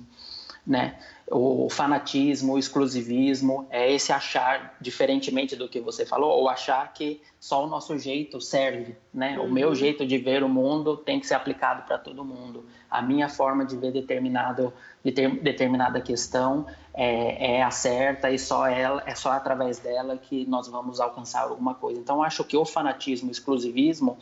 né? 0.66 0.98
O 1.30 1.70
fanatismo, 1.70 2.54
o 2.54 2.60
exclusivismo, 2.60 3.68
é 3.70 3.92
esse 3.92 4.14
achar, 4.14 4.78
diferentemente 4.80 5.58
do 5.58 5.68
que 5.68 5.82
você 5.82 6.06
falou, 6.06 6.32
ou 6.32 6.48
achar 6.48 6.94
que 6.94 7.22
só 7.38 7.66
o 7.66 7.68
nosso 7.68 7.98
jeito 8.00 8.40
serve, 8.40 8.96
né? 9.14 9.38
Uhum. 9.38 9.46
O 9.46 9.52
meu 9.52 9.76
jeito 9.76 10.06
de 10.06 10.18
ver 10.18 10.42
o 10.42 10.48
mundo 10.48 10.96
tem 10.96 11.20
que 11.20 11.28
ser 11.28 11.34
aplicado 11.34 11.84
para 11.84 11.98
todo 11.98 12.24
mundo. 12.24 12.66
A 12.90 13.02
minha 13.02 13.28
forma 13.28 13.66
de 13.66 13.76
ver 13.76 13.92
determinado, 13.92 14.72
de 15.04 15.12
ter, 15.12 15.30
determinada 15.42 16.00
questão 16.00 16.66
é, 16.94 17.58
é 17.58 17.64
a 17.64 17.72
certa 17.72 18.32
e 18.32 18.40
só 18.40 18.66
ela, 18.66 19.04
é 19.06 19.14
só 19.14 19.32
através 19.32 19.80
dela 19.80 20.18
que 20.18 20.46
nós 20.46 20.70
vamos 20.70 21.02
alcançar 21.02 21.42
alguma 21.42 21.76
coisa. 21.76 22.00
Então, 22.00 22.24
acho 22.24 22.42
que 22.46 22.56
o 22.56 22.64
fanatismo, 22.64 23.28
o 23.28 23.32
exclusivismo, 23.32 24.18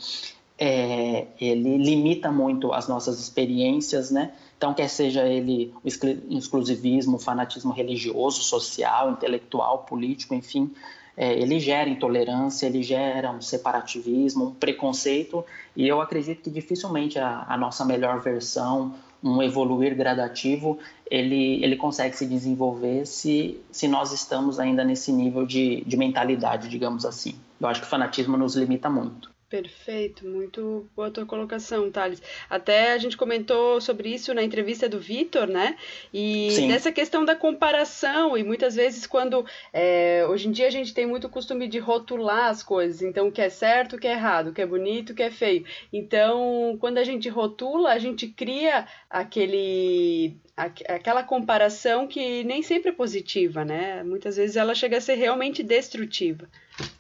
é, 0.58 1.28
ele 1.40 1.78
limita 1.78 2.32
muito 2.32 2.74
as 2.74 2.88
nossas 2.88 3.20
experiências, 3.20 4.10
né? 4.10 4.34
Então, 4.58 4.74
quer 4.74 4.88
seja 4.88 5.28
ele 5.28 5.74
o 5.84 6.38
exclusivismo, 6.38 7.18
o 7.18 7.20
fanatismo 7.20 7.72
religioso, 7.72 8.42
social, 8.42 9.12
intelectual, 9.12 9.80
político, 9.80 10.34
enfim, 10.34 10.72
é, 11.18 11.34
ele 11.34 11.60
gera 11.60 11.90
intolerância, 11.90 12.66
ele 12.66 12.84
gera 12.84 13.32
um 13.32 13.42
separativismo, 13.42 14.48
um 14.48 14.54
preconceito, 14.54 15.46
e 15.76 15.88
eu 15.88 16.02
acredito 16.02 16.44
que 16.44 16.50
dificilmente 16.50 17.18
a, 17.20 17.46
a 17.48 17.58
nossa 17.58 17.86
melhor 17.86 18.22
versão, 18.22 18.94
um 19.24 19.42
evoluir 19.42 19.96
gradativo, 19.96 20.78
ele, 21.10 21.64
ele 21.64 21.76
consegue 21.76 22.16
se 22.16 22.26
desenvolver 22.26 23.06
se, 23.06 23.60
se 23.72 23.88
nós 23.88 24.12
estamos 24.12 24.60
ainda 24.60 24.84
nesse 24.84 25.12
nível 25.12 25.46
de, 25.46 25.84
de 25.86 25.98
mentalidade, 25.98 26.70
digamos 26.70 27.06
assim. 27.06 27.36
Eu 27.60 27.68
acho 27.68 27.82
que 27.82 27.88
o 27.88 27.90
fanatismo 27.90 28.38
nos 28.38 28.56
limita 28.56 28.90
muito. 28.90 29.35
Perfeito, 29.56 30.28
muito 30.28 30.86
boa 30.94 31.10
tua 31.10 31.26
colocação, 31.26 31.90
Thales. 31.90 32.22
Até 32.50 32.92
a 32.92 32.98
gente 32.98 33.16
comentou 33.16 33.80
sobre 33.80 34.10
isso 34.10 34.34
na 34.34 34.44
entrevista 34.44 34.90
do 34.90 35.00
Vitor, 35.00 35.48
né? 35.48 35.78
E 36.14 36.52
Sim. 36.52 36.68
nessa 36.68 36.92
questão 36.92 37.24
da 37.24 37.38
comparação, 37.38 38.38
e 38.38 38.44
muitas 38.44 38.76
vezes 38.76 39.08
quando 39.08 39.46
é, 39.72 40.26
hoje 40.28 40.50
em 40.50 40.52
dia 40.52 40.68
a 40.68 40.70
gente 40.70 40.94
tem 40.94 41.06
muito 41.06 41.30
costume 41.30 41.70
de 41.70 41.80
rotular 41.80 42.50
as 42.50 42.62
coisas, 42.62 43.02
então 43.02 43.30
o 43.30 43.32
que 43.32 43.42
é 43.42 43.50
certo, 43.50 43.96
o 43.96 43.98
que 43.98 44.08
é 44.08 44.12
errado, 44.12 44.50
o 44.50 44.54
que 44.54 44.62
é 44.62 44.66
bonito, 44.66 45.12
o 45.12 45.16
que 45.16 45.24
é 45.24 45.32
feio. 45.32 45.64
Então, 45.94 46.76
quando 46.82 46.98
a 46.98 47.04
gente 47.06 47.30
rotula, 47.30 47.94
a 47.94 47.98
gente 47.98 48.28
cria 48.28 48.86
aquele 49.10 50.36
aquela 50.58 51.22
comparação 51.22 52.08
que 52.08 52.44
nem 52.46 52.64
sempre 52.64 52.90
é 52.90 52.94
positiva, 52.94 53.66
né? 53.66 54.04
Muitas 54.04 54.38
vezes 54.38 54.56
ela 54.56 54.74
chega 54.74 54.98
a 54.98 55.02
ser 55.02 55.16
realmente 55.16 55.62
destrutiva. 55.62 56.48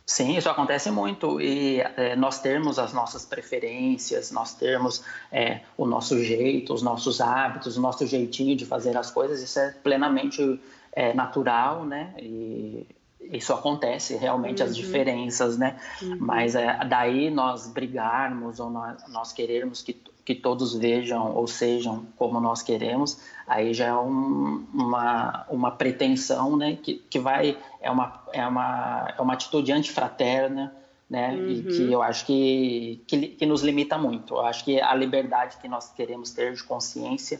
Sim, 0.06 0.38
isso 0.38 0.50
acontece 0.50 0.92
muito 0.92 1.40
e 1.42 1.80
é, 1.80 2.16
nós 2.16 2.40
termos 2.40 2.78
as 2.78 2.94
nossas 2.94 3.26
preferências, 3.26 4.30
nós 4.32 4.54
termos 4.54 5.04
é, 5.32 5.62
o 5.78 5.86
nosso 5.86 6.22
jeito, 6.22 6.74
os 6.74 6.82
nossos 6.82 7.22
hábitos, 7.22 7.78
o 7.78 7.82
nosso 7.82 8.06
jeitinho 8.06 8.56
de 8.56 8.66
fazer 8.66 8.96
as 8.98 9.10
coisas, 9.10 9.42
isso 9.42 9.58
é 9.58 9.72
plenamente 9.84 10.60
é, 10.92 11.14
natural, 11.14 11.86
né? 11.86 12.14
E 12.20 12.86
isso 13.20 13.54
acontece 13.54 14.16
realmente 14.16 14.62
uhum. 14.62 14.70
as 14.70 14.76
diferenças, 14.76 15.58
né? 15.58 15.78
Uhum. 16.02 16.18
Mas 16.20 16.54
daí 16.88 17.32
nós 17.32 17.68
brigarmos 17.68 18.60
ou 18.60 18.70
nós, 18.70 19.02
nós 19.10 19.34
querermos 19.34 19.82
que 19.82 19.94
que 20.26 20.34
todos 20.34 20.76
vejam 20.76 21.36
ou 21.36 21.46
sejam 21.46 22.08
como 22.18 22.40
nós 22.40 22.64
queremos, 22.64 23.20
aí 23.48 23.76
já 23.76 23.86
é 23.86 23.94
um, 23.94 24.66
uma, 24.74 25.46
uma 25.48 25.72
pretensão, 25.72 26.58
né, 26.58 26.80
que, 26.82 26.96
que 27.08 27.20
vai, 27.20 27.56
é 27.80 27.92
uma, 27.92 28.24
é 28.34 28.46
uma, 28.46 29.14
é 29.16 29.22
uma 29.22 29.34
atitude 29.34 29.72
antifraterna, 29.72 30.76
né, 31.08 31.32
uhum. 31.32 31.50
e 31.50 31.64
que 31.64 31.92
eu 31.92 32.02
acho 32.02 32.26
que, 32.26 33.04
que, 33.06 33.28
que, 33.28 33.46
nos 33.46 33.62
limita 33.62 34.00
muito. 34.00 34.34
Eu 34.34 34.46
acho 34.48 34.66
que 34.66 34.82
a 34.82 34.96
liberdade 34.96 35.58
que 35.58 35.68
nós 35.68 35.92
queremos 35.92 36.32
ter 36.32 36.56
de 36.56 36.64
consciência 36.64 37.40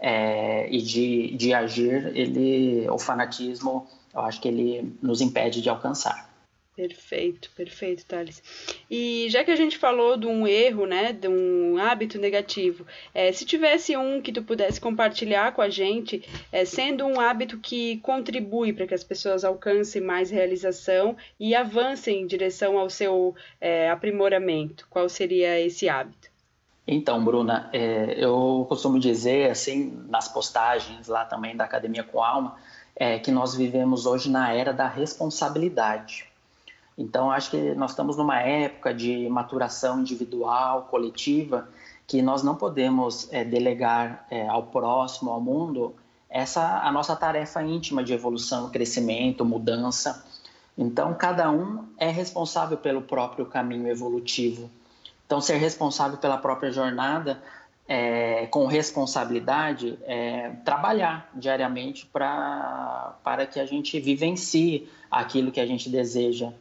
é, 0.00 0.68
e 0.68 0.82
de, 0.82 1.36
de 1.36 1.54
agir, 1.54 2.10
ele, 2.16 2.90
o 2.90 2.98
fanatismo, 2.98 3.86
eu 4.12 4.22
acho 4.22 4.40
que 4.40 4.48
ele 4.48 4.92
nos 5.00 5.20
impede 5.20 5.62
de 5.62 5.68
alcançar. 5.68 6.33
Perfeito, 6.76 7.52
perfeito, 7.54 8.04
Thales. 8.04 8.42
E 8.90 9.28
já 9.30 9.44
que 9.44 9.50
a 9.52 9.56
gente 9.56 9.78
falou 9.78 10.16
de 10.16 10.26
um 10.26 10.44
erro, 10.44 10.86
né, 10.86 11.12
de 11.12 11.28
um 11.28 11.78
hábito 11.78 12.18
negativo, 12.18 12.84
é, 13.14 13.30
se 13.30 13.44
tivesse 13.44 13.96
um 13.96 14.20
que 14.20 14.32
tu 14.32 14.42
pudesse 14.42 14.80
compartilhar 14.80 15.52
com 15.52 15.62
a 15.62 15.68
gente, 15.68 16.28
é, 16.50 16.64
sendo 16.64 17.06
um 17.06 17.20
hábito 17.20 17.58
que 17.58 17.98
contribui 17.98 18.72
para 18.72 18.88
que 18.88 18.94
as 18.94 19.04
pessoas 19.04 19.44
alcancem 19.44 20.02
mais 20.02 20.32
realização 20.32 21.16
e 21.38 21.54
avancem 21.54 22.22
em 22.22 22.26
direção 22.26 22.76
ao 22.76 22.90
seu 22.90 23.36
é, 23.60 23.88
aprimoramento, 23.88 24.84
qual 24.90 25.08
seria 25.08 25.60
esse 25.60 25.88
hábito? 25.88 26.28
Então, 26.86 27.24
Bruna, 27.24 27.70
é, 27.72 28.16
eu 28.18 28.66
costumo 28.68 28.98
dizer, 28.98 29.48
assim, 29.48 30.04
nas 30.08 30.26
postagens 30.26 31.06
lá 31.06 31.24
também 31.24 31.56
da 31.56 31.64
Academia 31.64 32.02
com 32.02 32.20
Alma, 32.20 32.56
é, 32.96 33.18
que 33.20 33.30
nós 33.30 33.54
vivemos 33.54 34.06
hoje 34.06 34.28
na 34.28 34.52
era 34.52 34.72
da 34.72 34.88
responsabilidade. 34.88 36.33
Então, 36.96 37.30
acho 37.30 37.50
que 37.50 37.74
nós 37.74 37.90
estamos 37.90 38.16
numa 38.16 38.40
época 38.40 38.94
de 38.94 39.28
maturação 39.28 40.00
individual, 40.00 40.82
coletiva, 40.90 41.68
que 42.06 42.22
nós 42.22 42.42
não 42.42 42.54
podemos 42.54 43.28
é, 43.32 43.44
delegar 43.44 44.26
é, 44.30 44.46
ao 44.46 44.64
próximo, 44.64 45.30
ao 45.30 45.40
mundo, 45.40 45.94
essa 46.30 46.80
a 46.80 46.92
nossa 46.92 47.16
tarefa 47.16 47.62
íntima 47.62 48.02
de 48.02 48.12
evolução, 48.12 48.70
crescimento, 48.70 49.44
mudança. 49.44 50.24
Então, 50.76 51.14
cada 51.14 51.50
um 51.50 51.84
é 51.98 52.10
responsável 52.10 52.76
pelo 52.76 53.02
próprio 53.02 53.46
caminho 53.46 53.88
evolutivo. 53.88 54.70
Então, 55.26 55.40
ser 55.40 55.56
responsável 55.56 56.18
pela 56.18 56.36
própria 56.36 56.70
jornada, 56.70 57.42
é, 57.88 58.46
com 58.46 58.66
responsabilidade, 58.66 59.98
é 60.02 60.50
trabalhar 60.64 61.30
diariamente 61.34 62.06
pra, 62.06 63.16
para 63.22 63.46
que 63.46 63.58
a 63.58 63.66
gente 63.66 63.98
vivencie 64.00 64.88
aquilo 65.10 65.52
que 65.52 65.60
a 65.60 65.66
gente 65.66 65.88
deseja 65.88 66.52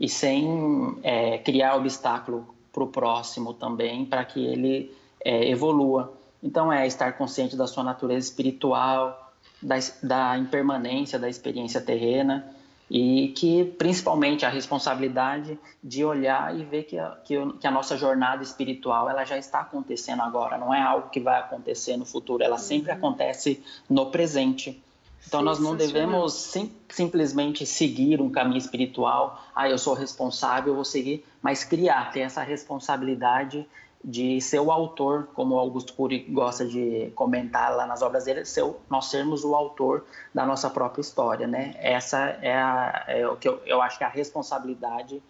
e 0.00 0.08
sem 0.08 0.98
é, 1.02 1.36
criar 1.38 1.76
obstáculo 1.76 2.54
para 2.72 2.82
o 2.82 2.86
próximo 2.86 3.52
também, 3.52 4.06
para 4.06 4.24
que 4.24 4.44
ele 4.44 4.96
é, 5.22 5.48
evolua. 5.50 6.12
Então, 6.42 6.72
é 6.72 6.86
estar 6.86 7.12
consciente 7.18 7.54
da 7.54 7.66
sua 7.66 7.84
natureza 7.84 8.26
espiritual, 8.26 9.30
da, 9.60 9.76
da 10.02 10.38
impermanência 10.38 11.18
da 11.18 11.28
experiência 11.28 11.80
terrena 11.82 12.50
e 12.90 13.28
que, 13.36 13.64
principalmente, 13.78 14.44
a 14.44 14.48
responsabilidade 14.48 15.58
de 15.82 16.04
olhar 16.04 16.58
e 16.58 16.64
ver 16.64 16.84
que 16.84 16.98
a, 16.98 17.10
que, 17.24 17.34
que 17.60 17.66
a 17.66 17.70
nossa 17.70 17.96
jornada 17.96 18.42
espiritual 18.42 19.08
ela 19.08 19.24
já 19.24 19.38
está 19.38 19.60
acontecendo 19.60 20.22
agora, 20.22 20.58
não 20.58 20.74
é 20.74 20.80
algo 20.80 21.08
que 21.08 21.20
vai 21.20 21.38
acontecer 21.38 21.96
no 21.96 22.04
futuro, 22.04 22.42
ela 22.42 22.58
sempre 22.58 22.90
uhum. 22.90 22.98
acontece 22.98 23.62
no 23.88 24.06
presente. 24.06 24.82
Então, 25.26 25.42
nós 25.42 25.58
não 25.58 25.76
devemos 25.76 26.32
sim, 26.34 26.74
simplesmente 26.88 27.64
seguir 27.64 28.20
um 28.20 28.30
caminho 28.30 28.58
espiritual, 28.58 29.40
ah, 29.54 29.68
eu 29.68 29.78
sou 29.78 29.94
responsável, 29.94 30.72
eu 30.72 30.74
vou 30.74 30.84
seguir, 30.84 31.24
mas 31.40 31.62
criar, 31.62 32.10
ter 32.12 32.20
essa 32.20 32.42
responsabilidade 32.42 33.66
de 34.02 34.40
ser 34.40 34.58
o 34.60 34.72
autor, 34.72 35.28
como 35.34 35.58
Augusto 35.58 35.92
Cury 35.92 36.20
gosta 36.30 36.66
de 36.66 37.12
comentar 37.14 37.76
lá 37.76 37.86
nas 37.86 38.00
obras 38.00 38.24
dele, 38.24 38.44
ser, 38.46 38.64
nós 38.88 39.06
sermos 39.06 39.44
o 39.44 39.54
autor 39.54 40.06
da 40.34 40.46
nossa 40.46 40.70
própria 40.70 41.02
história, 41.02 41.46
né? 41.46 41.74
Essa 41.78 42.18
é, 42.40 42.54
a, 42.54 43.04
é 43.06 43.28
o 43.28 43.36
que 43.36 43.46
eu, 43.46 43.60
eu 43.66 43.82
acho 43.82 43.98
que 43.98 44.04
a 44.04 44.08
responsabilidade 44.08 45.22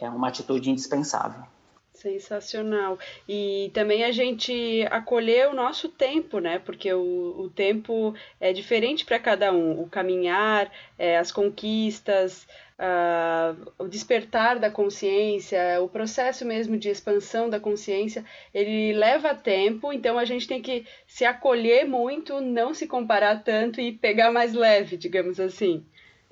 é 0.00 0.08
uma 0.08 0.28
atitude 0.28 0.70
indispensável. 0.70 1.42
Sensacional. 1.94 2.98
E 3.28 3.70
também 3.72 4.02
a 4.04 4.10
gente 4.10 4.84
acolher 4.90 5.48
o 5.48 5.54
nosso 5.54 5.88
tempo, 5.88 6.40
né? 6.40 6.58
Porque 6.58 6.92
o, 6.92 7.34
o 7.38 7.48
tempo 7.48 8.12
é 8.40 8.52
diferente 8.52 9.04
para 9.04 9.18
cada 9.18 9.52
um. 9.52 9.80
O 9.80 9.88
caminhar, 9.88 10.70
é, 10.98 11.16
as 11.16 11.30
conquistas, 11.30 12.46
uh, 12.78 13.72
o 13.78 13.86
despertar 13.86 14.58
da 14.58 14.70
consciência, 14.70 15.80
o 15.80 15.88
processo 15.88 16.44
mesmo 16.44 16.76
de 16.76 16.88
expansão 16.88 17.48
da 17.48 17.60
consciência, 17.60 18.24
ele 18.52 18.92
leva 18.92 19.34
tempo, 19.34 19.92
então 19.92 20.18
a 20.18 20.24
gente 20.24 20.48
tem 20.48 20.60
que 20.60 20.84
se 21.06 21.24
acolher 21.24 21.86
muito, 21.86 22.40
não 22.40 22.74
se 22.74 22.86
comparar 22.88 23.42
tanto 23.44 23.80
e 23.80 23.92
pegar 23.92 24.32
mais 24.32 24.52
leve, 24.52 24.96
digamos 24.96 25.38
assim. 25.38 25.84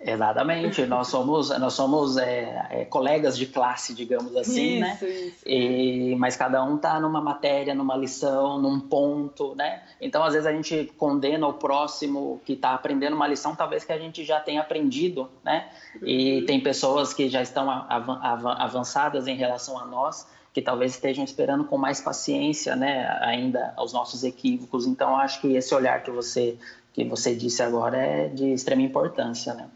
Exatamente, 0.04 0.85
nós 0.85 1.09
somos, 1.09 1.50
nós 1.59 1.75
somos 1.75 2.16
é, 2.16 2.66
é, 2.71 2.85
colegas 2.85 3.38
de 3.38 3.47
classe, 3.47 3.94
digamos 3.94 4.37
assim, 4.37 4.80
né? 4.80 4.94
isso, 4.94 5.04
né? 5.04 5.11
Isso. 5.11 5.49
E, 5.49 6.16
mas 6.16 6.37
cada 6.37 6.62
um 6.64 6.75
está 6.76 6.99
numa 6.99 7.21
matéria, 7.21 7.73
numa 7.73 7.97
lição, 7.97 8.61
num 8.61 8.80
ponto, 8.80 9.54
né? 9.54 9.82
Então, 10.00 10.25
às 10.25 10.32
vezes 10.32 10.47
a 10.47 10.52
gente 10.52 10.92
condena 10.99 11.47
o 11.47 11.52
próximo 11.52 12.40
que 12.44 12.54
está 12.54 12.75
aprendendo 12.75 13.14
uma 13.14 13.28
lição, 13.28 13.54
talvez 13.54 13.85
que 13.85 13.92
a 13.92 13.99
gente 13.99 14.25
já 14.25 14.40
tenha 14.40 14.61
aprendido, 14.61 15.30
né? 15.44 15.68
E 16.02 16.40
uhum. 16.40 16.47
tem 16.47 16.61
pessoas 16.61 17.14
que 17.14 17.28
já 17.28 17.40
estão 17.40 17.71
avançadas 17.71 19.28
em 19.28 19.37
relação 19.37 19.78
a 19.78 19.87
nós, 19.87 20.26
que 20.52 20.61
talvez 20.61 20.92
estejam 20.92 21.25
esperando 21.25 21.64
com 21.64 21.78
mais 21.78 22.00
paciência, 22.00 22.75
né? 22.75 23.06
Ainda 23.21 23.73
aos 23.76 23.92
nossos 23.92 24.25
equívocos. 24.25 24.85
Então, 24.85 25.16
acho 25.16 25.40
que 25.40 25.54
esse 25.54 25.73
olhar 25.75 26.02
que 26.02 26.11
você 26.11 26.59
que 26.92 27.04
você 27.04 27.35
disse 27.35 27.62
agora 27.62 27.97
é 27.97 28.28
de 28.28 28.52
extrema 28.52 28.82
importância, 28.82 29.54
né? 29.54 29.66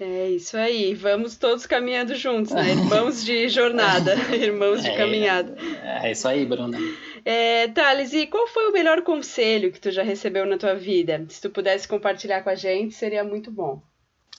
É 0.00 0.28
isso 0.28 0.56
aí, 0.56 0.92
vamos 0.92 1.36
todos 1.36 1.66
caminhando 1.66 2.16
juntos, 2.16 2.52
né? 2.52 2.72
Irmãos 2.74 3.24
de 3.24 3.48
jornada, 3.48 4.14
irmãos 4.34 4.82
de 4.82 4.88
é, 4.88 4.96
caminhada. 4.96 5.56
É 5.82 6.10
isso 6.10 6.26
aí, 6.26 6.44
Bruna. 6.44 6.76
É, 7.24 7.68
Thales, 7.68 8.12
e 8.12 8.26
qual 8.26 8.46
foi 8.48 8.68
o 8.68 8.72
melhor 8.72 9.02
conselho 9.02 9.70
que 9.70 9.80
tu 9.80 9.90
já 9.92 10.02
recebeu 10.02 10.44
na 10.46 10.58
tua 10.58 10.74
vida? 10.74 11.24
Se 11.28 11.40
tu 11.40 11.48
pudesse 11.48 11.86
compartilhar 11.86 12.42
com 12.42 12.50
a 12.50 12.54
gente, 12.54 12.94
seria 12.94 13.22
muito 13.22 13.50
bom. 13.50 13.80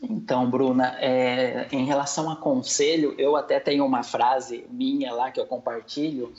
Então, 0.02 0.50
Bruna, 0.50 0.98
é, 1.00 1.68
em 1.72 1.86
relação 1.86 2.30
a 2.30 2.36
conselho, 2.36 3.16
eu 3.18 3.38
até 3.38 3.60
tenho 3.60 3.86
uma 3.86 4.04
frase 4.04 4.66
minha 4.70 5.14
lá 5.14 5.32
que 5.32 5.40
eu 5.40 5.46
compartilho, 5.46 6.34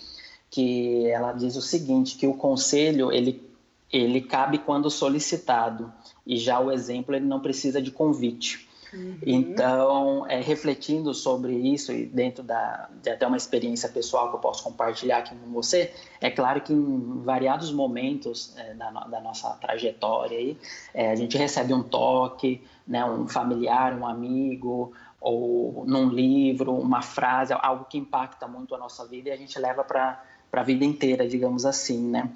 que 0.51 1.07
ela 1.09 1.33
diz 1.33 1.57
o 1.57 1.63
seguinte, 1.63 2.17
que 2.17 2.27
o 2.27 2.35
conselho, 2.35 3.11
ele, 3.11 3.43
ele 3.91 4.21
cabe 4.21 4.59
quando 4.59 4.91
solicitado, 4.91 5.91
e 6.27 6.37
já 6.37 6.61
o 6.61 6.71
exemplo, 6.71 7.15
ele 7.15 7.25
não 7.25 7.41
precisa 7.41 7.81
de 7.81 7.91
convite. 7.91 8.66
Uhum. 8.93 9.19
Então, 9.27 10.27
é, 10.29 10.41
refletindo 10.41 11.13
sobre 11.13 11.55
isso 11.55 11.93
e 11.93 12.07
dentro 12.07 12.43
da, 12.43 12.89
de 13.03 13.11
até 13.11 13.27
uma 13.27 13.37
experiência 13.37 13.89
pessoal 13.89 14.31
que 14.31 14.37
eu 14.37 14.41
posso 14.41 14.63
compartilhar 14.63 15.19
aqui 15.19 15.35
com 15.35 15.51
você, 15.53 15.93
é 16.21 16.31
claro 16.31 16.61
que 16.61 16.73
em 16.73 17.23
variados 17.23 17.73
momentos 17.73 18.55
é, 18.57 18.75
da, 18.75 18.91
da, 18.91 19.21
nossa 19.21 19.51
trajetória 19.55 20.39
aí, 20.39 20.57
é, 20.95 21.11
a 21.11 21.17
gente 21.17 21.37
recebe 21.37 21.75
um 21.75 21.83
toque, 21.83 22.63
né, 22.87 23.05
um 23.05 23.27
familiar, 23.27 23.99
um 23.99 24.07
amigo, 24.07 24.93
ou 25.21 25.85
num 25.87 26.09
livro, 26.09 26.73
uma 26.73 27.03
frase, 27.03 27.53
algo 27.53 27.85
que 27.87 27.99
impacta 27.99 28.47
muito 28.47 28.75
a 28.75 28.79
nossa 28.79 29.05
vida 29.07 29.29
e 29.29 29.33
a 29.33 29.37
gente 29.37 29.59
leva 29.59 29.83
para 29.83 30.23
a 30.53 30.63
vida 30.63 30.85
inteira, 30.85 31.27
digamos 31.27 31.67
assim, 31.67 32.01
né? 32.11 32.31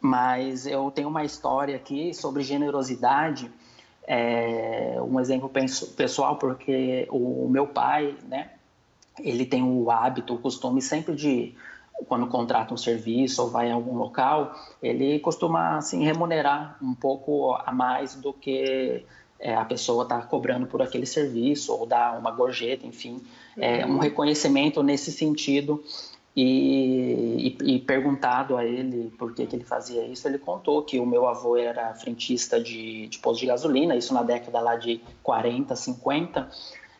Mas 0.00 0.66
eu 0.66 0.90
tenho 0.90 1.08
uma 1.08 1.24
história 1.24 1.76
aqui 1.76 2.12
sobre 2.12 2.42
generosidade 2.42 3.50
é, 4.06 4.96
um 5.00 5.18
exemplo 5.18 5.50
pessoal, 5.96 6.36
porque 6.36 7.06
o 7.10 7.48
meu 7.48 7.66
pai, 7.66 8.14
né, 8.28 8.50
ele 9.18 9.44
tem 9.44 9.62
o 9.62 9.90
hábito, 9.90 10.34
o 10.34 10.38
costume 10.38 10.80
sempre 10.80 11.14
de, 11.14 11.54
quando 12.06 12.26
contrata 12.26 12.72
um 12.72 12.76
serviço 12.76 13.42
ou 13.42 13.50
vai 13.50 13.68
em 13.68 13.72
algum 13.72 13.96
local, 13.96 14.54
ele 14.82 15.18
costuma 15.18 15.78
assim, 15.78 16.04
remunerar 16.04 16.76
um 16.80 16.94
pouco 16.94 17.54
a 17.54 17.72
mais 17.72 18.14
do 18.14 18.32
que 18.32 19.04
é, 19.38 19.54
a 19.54 19.64
pessoa 19.64 20.04
está 20.04 20.22
cobrando 20.22 20.66
por 20.66 20.80
aquele 20.80 21.06
serviço 21.06 21.72
ou 21.72 21.86
dar 21.86 22.18
uma 22.18 22.30
gorjeta, 22.30 22.86
enfim, 22.86 23.22
é, 23.56 23.84
um 23.84 23.98
reconhecimento 23.98 24.82
nesse 24.82 25.10
sentido 25.10 25.82
e, 26.36 27.56
e, 27.62 27.76
e, 27.76 27.78
perguntado 27.80 28.58
a 28.58 28.64
ele 28.64 29.10
por 29.18 29.32
que, 29.34 29.46
que 29.46 29.56
ele 29.56 29.64
fazia 29.64 30.04
isso, 30.04 30.28
ele 30.28 30.36
contou 30.36 30.82
que 30.82 31.00
o 31.00 31.06
meu 31.06 31.26
avô 31.26 31.56
era 31.56 31.94
frentista 31.94 32.60
de, 32.60 33.06
de 33.08 33.18
posto 33.18 33.40
de 33.40 33.46
gasolina, 33.46 33.96
isso 33.96 34.12
na 34.12 34.22
década 34.22 34.60
lá 34.60 34.76
de 34.76 35.00
40, 35.22 35.74
50, 35.74 36.50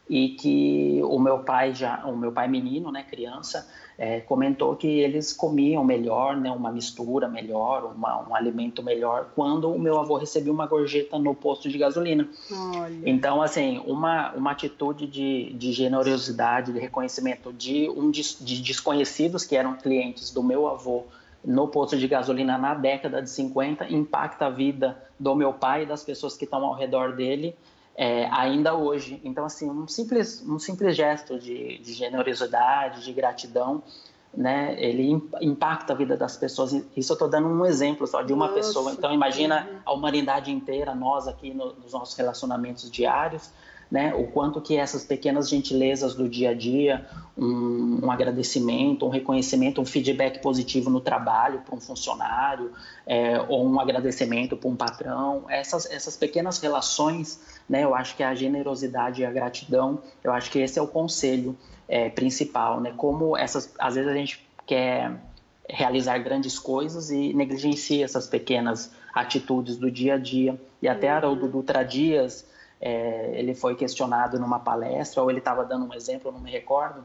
e 0.08 0.30
que 0.30 1.00
o 1.04 1.18
meu 1.18 1.40
pai 1.40 1.74
já, 1.74 2.04
o 2.06 2.16
meu 2.16 2.30
pai 2.30 2.46
menino, 2.46 2.92
né, 2.92 3.02
criança, 3.02 3.68
é, 3.98 4.20
comentou 4.20 4.76
que 4.76 4.86
eles 4.86 5.32
comiam 5.32 5.82
melhor, 5.82 6.36
né, 6.36 6.50
uma 6.50 6.70
mistura 6.70 7.28
melhor, 7.28 7.92
uma, 7.96 8.28
um 8.28 8.34
alimento 8.34 8.82
melhor, 8.82 9.30
quando 9.34 9.70
o 9.70 9.78
meu 9.78 9.98
avô 9.98 10.16
recebia 10.16 10.52
uma 10.52 10.66
gorjeta 10.66 11.18
no 11.18 11.34
posto 11.34 11.68
de 11.68 11.76
gasolina. 11.76 12.28
Olha. 12.52 13.00
Então, 13.04 13.42
assim, 13.42 13.82
uma, 13.86 14.32
uma 14.32 14.52
atitude 14.52 15.06
de, 15.06 15.52
de 15.54 15.72
generosidade, 15.72 16.72
de 16.72 16.78
reconhecimento 16.78 17.52
de 17.52 17.88
um 17.88 18.10
de, 18.10 18.22
de 18.40 18.62
desconhecidos 18.62 19.44
que 19.44 19.56
eram 19.56 19.74
clientes 19.74 20.30
do 20.30 20.42
meu 20.42 20.68
avô 20.68 21.04
no 21.44 21.68
posto 21.68 21.96
de 21.96 22.08
gasolina 22.08 22.58
na 22.58 22.74
década 22.74 23.22
de 23.22 23.30
50 23.30 23.92
impacta 23.92 24.46
a 24.46 24.50
vida 24.50 25.00
do 25.18 25.34
meu 25.34 25.52
pai 25.52 25.84
e 25.84 25.86
das 25.86 26.02
pessoas 26.02 26.36
que 26.36 26.44
estão 26.44 26.64
ao 26.64 26.74
redor 26.74 27.14
dele 27.14 27.54
é, 27.96 28.28
ainda 28.30 28.74
hoje. 28.74 29.20
Então, 29.24 29.44
assim, 29.44 29.70
um 29.70 29.88
simples, 29.88 30.44
um 30.46 30.58
simples 30.58 30.94
gesto 30.94 31.38
de, 31.38 31.78
de 31.78 31.92
generosidade, 31.94 33.02
de 33.02 33.12
gratidão, 33.12 33.82
né, 34.36 34.76
ele 34.78 35.10
impacta 35.40 35.94
a 35.94 35.96
vida 35.96 36.14
das 36.16 36.36
pessoas. 36.36 36.72
Isso 36.94 37.12
eu 37.12 37.14
estou 37.14 37.28
dando 37.28 37.48
um 37.48 37.64
exemplo 37.64 38.06
só 38.06 38.20
de 38.20 38.34
uma 38.34 38.48
Nossa. 38.48 38.58
pessoa. 38.58 38.92
Então, 38.92 39.14
imagina 39.14 39.66
a 39.84 39.92
humanidade 39.92 40.52
inteira, 40.52 40.94
nós 40.94 41.26
aqui 41.26 41.54
no, 41.54 41.72
nos 41.74 41.92
nossos 41.92 42.14
relacionamentos 42.14 42.90
diários, 42.90 43.50
né? 43.90 44.14
O 44.14 44.26
quanto 44.26 44.60
que 44.60 44.76
essas 44.76 45.04
pequenas 45.04 45.48
gentilezas 45.48 46.14
do 46.14 46.28
dia 46.28 46.50
a 46.50 46.54
dia, 46.54 47.06
um, 47.36 48.00
um 48.04 48.10
agradecimento, 48.10 49.06
um 49.06 49.08
reconhecimento, 49.08 49.80
um 49.80 49.84
feedback 49.84 50.40
positivo 50.40 50.90
no 50.90 51.00
trabalho 51.00 51.60
para 51.60 51.74
um 51.74 51.80
funcionário, 51.80 52.72
é, 53.06 53.40
ou 53.48 53.66
um 53.66 53.78
agradecimento 53.78 54.56
para 54.56 54.68
um 54.68 54.76
patrão, 54.76 55.44
essas, 55.48 55.88
essas 55.90 56.16
pequenas 56.16 56.58
relações, 56.58 57.40
né? 57.68 57.84
Eu 57.84 57.94
acho 57.94 58.16
que 58.16 58.22
a 58.22 58.34
generosidade 58.34 59.22
e 59.22 59.24
a 59.24 59.30
gratidão, 59.30 60.00
eu 60.22 60.32
acho 60.32 60.50
que 60.50 60.58
esse 60.58 60.78
é 60.78 60.82
o 60.82 60.88
conselho 60.88 61.56
é, 61.88 62.08
principal, 62.08 62.80
né? 62.80 62.92
Como 62.96 63.36
essas, 63.36 63.72
às 63.78 63.94
vezes 63.94 64.10
a 64.10 64.14
gente 64.14 64.46
quer 64.66 65.12
realizar 65.68 66.18
grandes 66.18 66.58
coisas 66.58 67.10
e 67.10 67.32
negligencia 67.32 68.04
essas 68.04 68.26
pequenas 68.26 68.92
atitudes 69.14 69.76
do 69.76 69.90
dia 69.90 70.14
a 70.14 70.18
dia. 70.18 70.60
E 70.82 70.88
até 70.88 71.10
uhum. 71.10 71.16
Haroldo 71.16 71.48
Dutra 71.48 71.82
Dias 71.82 72.44
é, 72.80 73.32
ele 73.34 73.54
foi 73.54 73.74
questionado 73.74 74.38
numa 74.38 74.58
palestra, 74.58 75.22
ou 75.22 75.30
ele 75.30 75.38
estava 75.38 75.64
dando 75.64 75.86
um 75.86 75.94
exemplo, 75.94 76.28
eu 76.28 76.32
não 76.32 76.40
me 76.40 76.50
recordo, 76.50 77.04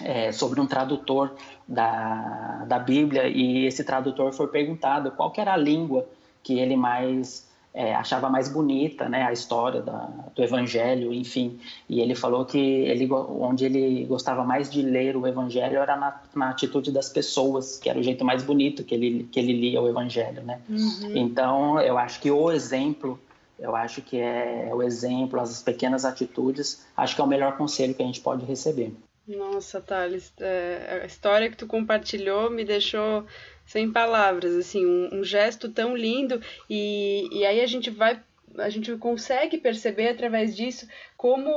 é, 0.00 0.30
sobre 0.32 0.60
um 0.60 0.66
tradutor 0.66 1.32
da, 1.66 2.64
da 2.66 2.78
Bíblia 2.78 3.26
e 3.28 3.64
esse 3.64 3.82
tradutor 3.82 4.32
foi 4.32 4.48
perguntado 4.48 5.10
qual 5.10 5.32
era 5.36 5.54
a 5.54 5.56
língua 5.56 6.06
que 6.42 6.58
ele 6.58 6.76
mais 6.76 7.46
é, 7.76 7.94
achava 7.94 8.30
mais 8.30 8.48
bonita, 8.48 9.06
né, 9.06 9.22
a 9.24 9.32
história 9.32 9.82
da, 9.82 10.08
do 10.34 10.42
Evangelho, 10.42 11.12
enfim. 11.12 11.60
E 11.86 12.00
ele 12.00 12.14
falou 12.14 12.46
que 12.46 12.58
ele, 12.58 13.06
onde 13.12 13.66
ele 13.66 14.06
gostava 14.06 14.42
mais 14.44 14.70
de 14.70 14.80
ler 14.80 15.14
o 15.14 15.26
Evangelho 15.26 15.76
era 15.76 15.94
na, 15.94 16.18
na 16.34 16.48
atitude 16.48 16.90
das 16.90 17.10
pessoas, 17.10 17.78
que 17.78 17.90
era 17.90 17.98
o 17.98 18.02
jeito 18.02 18.24
mais 18.24 18.42
bonito 18.42 18.82
que 18.82 18.94
ele, 18.94 19.28
que 19.30 19.38
ele 19.38 19.52
lia 19.52 19.82
o 19.82 19.86
Evangelho, 19.86 20.42
né. 20.42 20.58
Uhum. 20.70 21.12
Então, 21.16 21.78
eu 21.78 21.98
acho 21.98 22.18
que 22.18 22.30
o 22.30 22.50
exemplo, 22.50 23.20
eu 23.58 23.74
acho 23.74 24.02
que 24.02 24.18
é 24.18 24.70
o 24.72 24.82
exemplo, 24.82 25.40
as 25.40 25.62
pequenas 25.62 26.04
atitudes, 26.04 26.86
acho 26.96 27.14
que 27.14 27.20
é 27.20 27.24
o 27.24 27.28
melhor 27.28 27.56
conselho 27.56 27.94
que 27.94 28.02
a 28.02 28.06
gente 28.06 28.20
pode 28.20 28.44
receber. 28.44 28.92
Nossa, 29.26 29.80
Thales, 29.80 30.32
é, 30.38 31.00
a 31.02 31.06
história 31.06 31.50
que 31.50 31.56
tu 31.56 31.66
compartilhou 31.66 32.48
me 32.48 32.64
deixou 32.64 33.26
sem 33.64 33.90
palavras, 33.90 34.54
assim, 34.54 34.86
um, 34.86 35.20
um 35.20 35.24
gesto 35.24 35.68
tão 35.68 35.96
lindo 35.96 36.40
e, 36.70 37.28
e 37.32 37.44
aí 37.44 37.60
a 37.60 37.66
gente 37.66 37.90
vai 37.90 38.20
a 38.58 38.70
gente 38.70 38.96
consegue 38.96 39.58
perceber 39.58 40.08
através 40.08 40.56
disso 40.56 40.88
como 41.16 41.50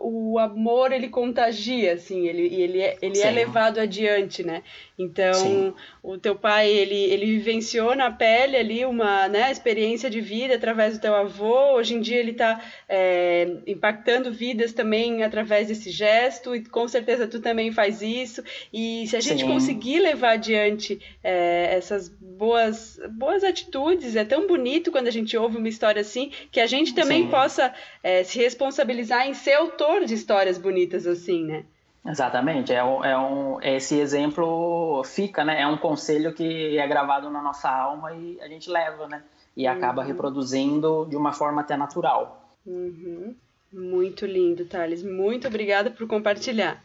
o 0.00 0.38
amor 0.38 0.90
ele 0.90 1.08
contagia, 1.08 1.92
assim, 1.92 2.26
ele, 2.26 2.46
ele, 2.54 2.80
é, 2.80 2.96
ele 3.02 3.20
é 3.20 3.30
levado 3.30 3.78
adiante, 3.78 4.42
né? 4.42 4.62
Então, 4.98 5.34
Sim. 5.34 5.74
o 6.02 6.16
teu 6.16 6.34
pai, 6.34 6.70
ele, 6.70 6.94
ele 6.94 7.26
vivenciou 7.26 7.94
na 7.94 8.10
pele 8.10 8.56
ali 8.56 8.86
uma 8.86 9.28
né, 9.28 9.52
experiência 9.52 10.08
de 10.08 10.22
vida 10.22 10.54
através 10.54 10.94
do 10.94 11.02
teu 11.02 11.14
avô, 11.14 11.74
hoje 11.74 11.94
em 11.94 12.00
dia 12.00 12.16
ele 12.16 12.30
está 12.30 12.58
é, 12.88 13.58
impactando 13.66 14.32
vidas 14.32 14.72
também 14.72 15.22
através 15.22 15.68
desse 15.68 15.90
gesto, 15.90 16.56
e 16.56 16.64
com 16.64 16.88
certeza 16.88 17.26
tu 17.26 17.40
também 17.40 17.70
faz 17.72 18.00
isso, 18.00 18.42
e 18.72 19.06
se 19.08 19.14
a 19.14 19.20
gente 19.20 19.42
Sim. 19.42 19.48
conseguir 19.48 20.00
levar 20.00 20.32
adiante 20.32 20.98
é, 21.22 21.74
essas 21.74 22.08
boas, 22.08 22.98
boas 23.10 23.44
atitudes, 23.44 24.16
é 24.16 24.24
tão 24.24 24.46
bonito 24.46 24.90
quando 24.90 25.08
a 25.08 25.12
gente 25.12 25.36
ouve 25.36 25.58
uma 25.58 25.68
história 25.68 26.00
assim, 26.00 26.32
que 26.50 26.60
a 26.60 26.66
gente 26.66 26.94
também 26.94 27.28
possa 27.28 27.74
é, 28.02 28.24
se 28.24 28.38
responsabilizar 28.38 28.85
responsabilizar 28.86 29.26
em 29.26 29.34
ser 29.34 29.54
autor 29.54 30.04
de 30.04 30.14
histórias 30.14 30.56
bonitas 30.56 31.06
assim, 31.06 31.44
né? 31.44 31.64
Exatamente, 32.04 32.72
é, 32.72 32.84
um, 32.84 33.04
é 33.04 33.18
um, 33.18 33.60
esse 33.60 33.98
exemplo 33.98 35.02
fica, 35.04 35.44
né? 35.44 35.62
É 35.62 35.66
um 35.66 35.76
conselho 35.76 36.32
que 36.32 36.78
é 36.78 36.86
gravado 36.86 37.28
na 37.28 37.42
nossa 37.42 37.68
alma 37.68 38.12
e 38.12 38.40
a 38.40 38.46
gente 38.46 38.70
leva, 38.70 39.08
né? 39.08 39.24
E 39.56 39.66
acaba 39.66 40.02
uhum. 40.02 40.08
reproduzindo 40.08 41.06
de 41.10 41.16
uma 41.16 41.32
forma 41.32 41.62
até 41.62 41.76
natural. 41.76 42.54
Uhum. 42.64 43.34
Muito 43.72 44.24
lindo, 44.24 44.64
Thales. 44.66 45.02
Muito 45.02 45.48
obrigada 45.48 45.90
por 45.90 46.06
compartilhar. 46.06 46.80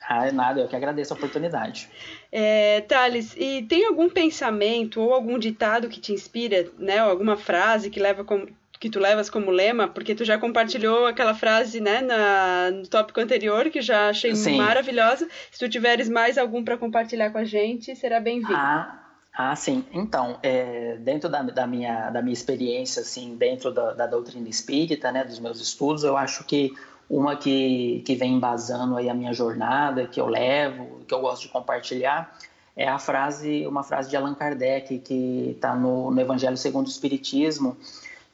Ah, 0.00 0.26
é 0.26 0.32
nada, 0.32 0.60
eu 0.60 0.68
que 0.68 0.74
agradeço 0.74 1.12
a 1.12 1.16
oportunidade. 1.16 1.88
É, 2.32 2.80
Thales, 2.80 3.36
e 3.36 3.62
tem 3.62 3.86
algum 3.86 4.08
pensamento 4.08 5.00
ou 5.00 5.12
algum 5.12 5.38
ditado 5.38 5.88
que 5.88 6.00
te 6.00 6.12
inspira, 6.12 6.68
né? 6.78 7.04
Ou 7.04 7.10
alguma 7.10 7.36
frase 7.36 7.90
que 7.90 8.00
leva 8.00 8.24
como, 8.24 8.48
que 8.80 8.88
tu 8.88 8.98
levas 8.98 9.28
como 9.28 9.50
lema, 9.50 9.86
porque 9.86 10.14
tu 10.14 10.24
já 10.24 10.38
compartilhou 10.38 11.04
aquela 11.04 11.34
frase, 11.34 11.80
né, 11.80 12.00
na, 12.00 12.70
no 12.70 12.86
tópico 12.88 13.20
anterior, 13.20 13.68
que 13.68 13.82
já 13.82 14.08
achei 14.08 14.34
Sim. 14.34 14.56
maravilhosa. 14.56 15.28
Se 15.52 15.58
tu 15.58 15.68
tiveres 15.68 16.08
mais 16.08 16.38
algum 16.38 16.64
para 16.64 16.78
compartilhar 16.78 17.30
com 17.30 17.36
a 17.36 17.44
gente, 17.44 17.94
será 17.94 18.18
bem-vindo. 18.18 18.54
Ah, 18.54 19.04
ah, 19.36 19.54
sim. 19.54 19.84
Então, 19.92 20.38
é, 20.42 20.96
dentro 20.96 21.28
da, 21.28 21.42
da, 21.42 21.66
minha, 21.66 22.08
da 22.08 22.22
minha 22.22 22.32
experiência, 22.32 23.02
assim, 23.02 23.36
dentro 23.36 23.70
da, 23.70 23.92
da 23.92 24.06
doutrina 24.06 24.48
espírita, 24.48 25.12
né, 25.12 25.24
dos 25.24 25.38
meus 25.38 25.60
estudos, 25.60 26.02
eu 26.02 26.16
acho 26.16 26.42
que 26.44 26.72
uma 27.08 27.36
que, 27.36 28.02
que 28.06 28.14
vem 28.14 28.32
embasando 28.34 28.96
aí 28.96 29.10
a 29.10 29.14
minha 29.14 29.34
jornada, 29.34 30.06
que 30.06 30.18
eu 30.18 30.26
levo, 30.26 31.00
que 31.06 31.12
eu 31.12 31.20
gosto 31.20 31.42
de 31.42 31.48
compartilhar, 31.48 32.34
é 32.74 32.88
a 32.88 32.98
frase, 32.98 33.66
uma 33.66 33.82
frase 33.82 34.08
de 34.08 34.16
Allan 34.16 34.34
Kardec, 34.34 35.00
que 35.00 35.50
está 35.54 35.74
no, 35.74 36.10
no 36.10 36.18
Evangelho 36.18 36.56
segundo 36.56 36.86
o 36.86 36.90
Espiritismo, 36.90 37.76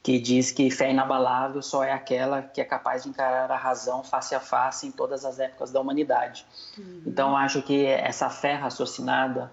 que 0.06 0.20
diz 0.20 0.52
que 0.52 0.70
fé 0.70 0.92
inabalável 0.92 1.60
só 1.60 1.82
é 1.82 1.90
aquela 1.90 2.40
que 2.40 2.60
é 2.60 2.64
capaz 2.64 3.02
de 3.02 3.08
encarar 3.08 3.50
a 3.50 3.56
razão 3.56 4.04
face 4.04 4.36
a 4.36 4.38
face 4.38 4.86
em 4.86 4.92
todas 4.92 5.24
as 5.24 5.40
épocas 5.40 5.72
da 5.72 5.80
humanidade. 5.80 6.46
Uhum. 6.78 7.02
Então, 7.04 7.36
acho 7.36 7.60
que 7.60 7.86
essa 7.86 8.30
fé 8.30 8.54
raciocinada, 8.54 9.52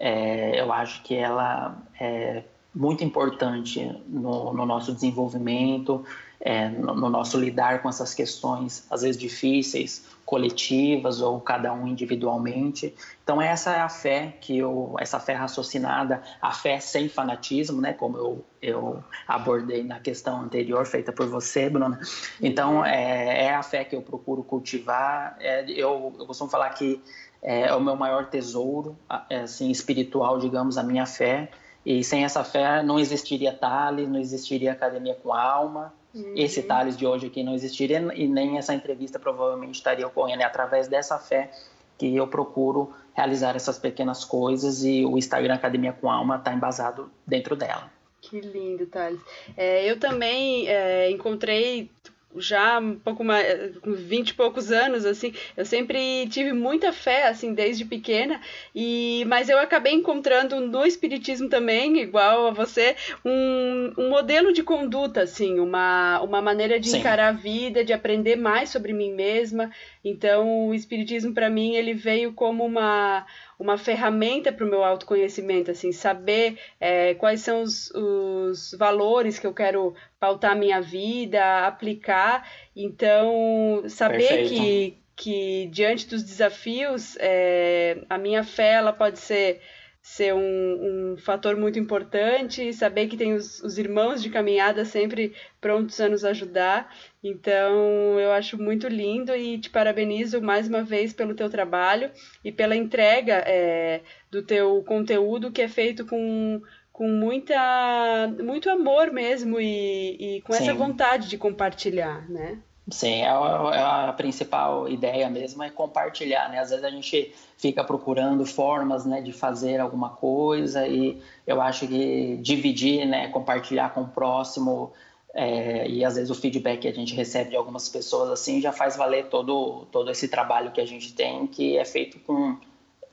é, 0.00 0.60
eu 0.60 0.72
acho 0.72 1.04
que 1.04 1.14
ela 1.14 1.76
é 2.00 2.42
muito 2.74 3.04
importante 3.04 3.96
no, 4.08 4.52
no 4.52 4.66
nosso 4.66 4.92
desenvolvimento, 4.92 6.04
é, 6.44 6.68
no, 6.68 6.94
no, 6.94 7.08
nosso 7.08 7.38
lidar 7.38 7.82
com 7.82 7.88
essas 7.88 8.12
questões, 8.12 8.84
às 8.90 9.02
vezes 9.02 9.16
difíceis, 9.16 10.04
coletivas 10.26 11.20
ou 11.20 11.40
cada 11.40 11.72
um 11.72 11.86
individualmente. 11.86 12.92
Então 13.22 13.40
essa 13.40 13.70
é 13.70 13.80
a 13.80 13.88
fé 13.88 14.34
que 14.40 14.58
eu, 14.58 14.96
essa 14.98 15.20
fé 15.20 15.34
raciocinada, 15.34 16.20
a 16.40 16.50
fé 16.50 16.80
sem 16.80 17.08
fanatismo, 17.08 17.80
né, 17.80 17.92
como 17.92 18.18
eu, 18.18 18.44
eu 18.60 19.04
abordei 19.28 19.84
na 19.84 20.00
questão 20.00 20.40
anterior 20.40 20.84
feita 20.84 21.12
por 21.12 21.28
você, 21.28 21.70
Bruna. 21.70 22.00
Então 22.40 22.84
é, 22.84 23.44
é 23.46 23.54
a 23.54 23.62
fé 23.62 23.84
que 23.84 23.94
eu 23.94 24.02
procuro 24.02 24.42
cultivar. 24.42 25.36
É, 25.38 25.64
eu, 25.70 26.12
eu 26.18 26.26
costumo 26.26 26.50
falar 26.50 26.70
que 26.70 27.00
é, 27.40 27.68
é 27.68 27.74
o 27.74 27.80
meu 27.80 27.94
maior 27.94 28.26
tesouro, 28.26 28.98
é, 29.30 29.42
assim 29.42 29.70
espiritual, 29.70 30.40
digamos, 30.40 30.76
a 30.76 30.82
minha 30.82 31.06
fé. 31.06 31.50
E 31.86 32.02
sem 32.02 32.24
essa 32.24 32.42
fé 32.42 32.82
não 32.82 32.98
existiria 32.98 33.52
Tales, 33.52 34.08
não 34.08 34.18
existiria 34.18 34.72
Academia 34.72 35.14
com 35.14 35.32
Alma, 35.32 35.92
Uhum. 36.14 36.34
Esse 36.36 36.62
Thales 36.62 36.96
de 36.96 37.06
hoje 37.06 37.26
aqui 37.26 37.42
não 37.42 37.54
existiria 37.54 37.98
e 38.14 38.28
nem 38.28 38.58
essa 38.58 38.74
entrevista 38.74 39.18
provavelmente 39.18 39.74
estaria 39.74 40.06
ocorrendo. 40.06 40.42
É 40.42 40.44
através 40.44 40.88
dessa 40.88 41.18
fé 41.18 41.50
que 41.98 42.14
eu 42.14 42.26
procuro 42.26 42.92
realizar 43.14 43.54
essas 43.56 43.78
pequenas 43.78 44.24
coisas 44.24 44.84
e 44.84 45.04
o 45.04 45.16
Instagram 45.16 45.54
Academia 45.54 45.92
com 45.92 46.10
Alma 46.10 46.36
está 46.36 46.52
embasado 46.52 47.10
dentro 47.26 47.54
dela. 47.54 47.90
Que 48.20 48.40
lindo, 48.40 48.86
Thales. 48.86 49.20
É, 49.56 49.90
eu 49.90 49.98
também 49.98 50.68
é, 50.68 51.10
encontrei 51.10 51.90
já 52.36 52.78
um 52.78 52.94
pouco 52.96 53.22
mais, 53.22 53.76
com 53.78 53.92
20 53.92 54.30
e 54.30 54.34
poucos 54.34 54.72
anos, 54.72 55.04
assim, 55.04 55.32
eu 55.56 55.64
sempre 55.64 56.26
tive 56.28 56.52
muita 56.52 56.92
fé, 56.92 57.28
assim, 57.28 57.54
desde 57.54 57.84
pequena, 57.84 58.40
e 58.74 59.24
mas 59.26 59.48
eu 59.48 59.58
acabei 59.58 59.92
encontrando 59.92 60.60
no 60.60 60.86
espiritismo 60.86 61.48
também, 61.48 61.98
igual 61.98 62.48
a 62.48 62.50
você, 62.50 62.96
um, 63.24 63.92
um 63.98 64.08
modelo 64.10 64.52
de 64.52 64.62
conduta, 64.62 65.22
assim, 65.22 65.58
uma, 65.58 66.20
uma 66.20 66.40
maneira 66.40 66.78
de 66.80 66.90
Sim. 66.90 66.98
encarar 66.98 67.28
a 67.28 67.32
vida, 67.32 67.84
de 67.84 67.92
aprender 67.92 68.36
mais 68.36 68.70
sobre 68.70 68.92
mim 68.92 69.12
mesma, 69.12 69.70
então 70.04 70.68
o 70.68 70.74
espiritismo 70.74 71.32
para 71.34 71.50
mim, 71.50 71.74
ele 71.74 71.94
veio 71.94 72.32
como 72.32 72.64
uma 72.64 73.26
uma 73.62 73.78
ferramenta 73.78 74.52
para 74.52 74.66
o 74.66 74.68
meu 74.68 74.82
autoconhecimento, 74.82 75.70
assim, 75.70 75.92
saber 75.92 76.58
é, 76.80 77.14
quais 77.14 77.40
são 77.42 77.62
os, 77.62 77.92
os 77.94 78.74
valores 78.76 79.38
que 79.38 79.46
eu 79.46 79.54
quero 79.54 79.94
pautar 80.18 80.56
minha 80.56 80.80
vida, 80.80 81.64
aplicar. 81.64 82.50
Então, 82.74 83.84
saber 83.86 84.48
que, 84.48 84.98
que 85.14 85.68
diante 85.70 86.08
dos 86.08 86.24
desafios, 86.24 87.16
é, 87.20 87.98
a 88.10 88.18
minha 88.18 88.42
fé 88.42 88.72
ela 88.72 88.92
pode 88.92 89.20
ser 89.20 89.60
ser 90.02 90.34
um, 90.34 91.12
um 91.12 91.16
fator 91.16 91.56
muito 91.56 91.78
importante, 91.78 92.72
saber 92.72 93.06
que 93.06 93.16
tem 93.16 93.34
os, 93.34 93.62
os 93.62 93.78
irmãos 93.78 94.20
de 94.20 94.30
caminhada 94.30 94.84
sempre 94.84 95.32
prontos 95.60 96.00
a 96.00 96.08
nos 96.08 96.24
ajudar. 96.24 96.92
Então, 97.22 98.18
eu 98.18 98.32
acho 98.32 98.60
muito 98.60 98.88
lindo 98.88 99.34
e 99.34 99.58
te 99.58 99.70
parabenizo 99.70 100.42
mais 100.42 100.66
uma 100.66 100.82
vez 100.82 101.12
pelo 101.12 101.36
teu 101.36 101.48
trabalho 101.48 102.10
e 102.44 102.50
pela 102.50 102.74
entrega 102.74 103.44
é, 103.46 104.00
do 104.28 104.42
teu 104.42 104.82
conteúdo 104.82 105.52
que 105.52 105.62
é 105.62 105.68
feito 105.68 106.04
com, 106.04 106.60
com 106.92 107.08
muita, 107.08 108.26
muito 108.42 108.68
amor 108.68 109.12
mesmo 109.12 109.60
e, 109.60 110.36
e 110.36 110.42
com 110.42 110.52
Sim. 110.52 110.64
essa 110.64 110.74
vontade 110.74 111.28
de 111.28 111.38
compartilhar, 111.38 112.28
né? 112.28 112.58
Sim, 112.90 113.20
é 113.22 113.28
a, 113.28 113.70
é 113.74 114.08
a, 114.08 114.12
principal 114.12 114.88
ideia 114.88 115.30
mesmo 115.30 115.62
é 115.62 115.70
compartilhar, 115.70 116.48
né? 116.50 116.58
Às 116.58 116.70
vezes 116.70 116.84
a 116.84 116.90
gente 116.90 117.32
fica 117.56 117.84
procurando 117.84 118.44
formas, 118.44 119.06
né, 119.06 119.20
de 119.20 119.32
fazer 119.32 119.80
alguma 119.80 120.10
coisa 120.10 120.86
e 120.86 121.22
eu 121.46 121.60
acho 121.60 121.86
que 121.86 122.36
dividir, 122.38 123.06
né, 123.06 123.28
compartilhar 123.28 123.94
com 123.94 124.02
o 124.02 124.08
próximo 124.08 124.92
é, 125.32 125.88
e 125.88 126.04
às 126.04 126.16
vezes 126.16 126.28
o 126.28 126.34
feedback 126.34 126.80
que 126.80 126.88
a 126.88 126.92
gente 126.92 127.14
recebe 127.14 127.50
de 127.50 127.56
algumas 127.56 127.88
pessoas 127.88 128.30
assim 128.30 128.60
já 128.60 128.72
faz 128.72 128.96
valer 128.96 129.28
todo 129.28 129.86
todo 129.92 130.10
esse 130.10 130.26
trabalho 130.28 130.72
que 130.72 130.80
a 130.80 130.86
gente 130.86 131.14
tem, 131.14 131.46
que 131.46 131.78
é 131.78 131.84
feito 131.84 132.18
com, 132.20 132.58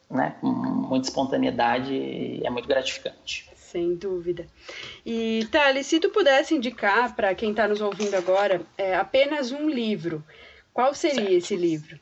né, 0.10 0.36
com 0.42 0.48
muita 0.48 1.08
espontaneidade 1.08 1.94
e 1.94 2.42
é 2.44 2.50
muito 2.50 2.68
gratificante. 2.68 3.48
Sem 3.72 3.96
dúvida. 3.96 4.48
E, 5.06 5.48
Thales, 5.52 5.86
se 5.86 6.00
tu 6.00 6.10
pudesse 6.10 6.56
indicar 6.56 7.16
para 7.16 7.36
quem 7.36 7.52
está 7.52 7.68
nos 7.68 7.82
ouvindo 7.82 8.16
agora 8.16 8.62
é, 8.76 8.96
apenas 8.96 9.52
um 9.52 9.70
livro, 9.70 10.24
qual 10.74 10.94
seria 10.96 11.18
certo. 11.18 11.34
esse 11.34 11.56
livro? 11.56 12.00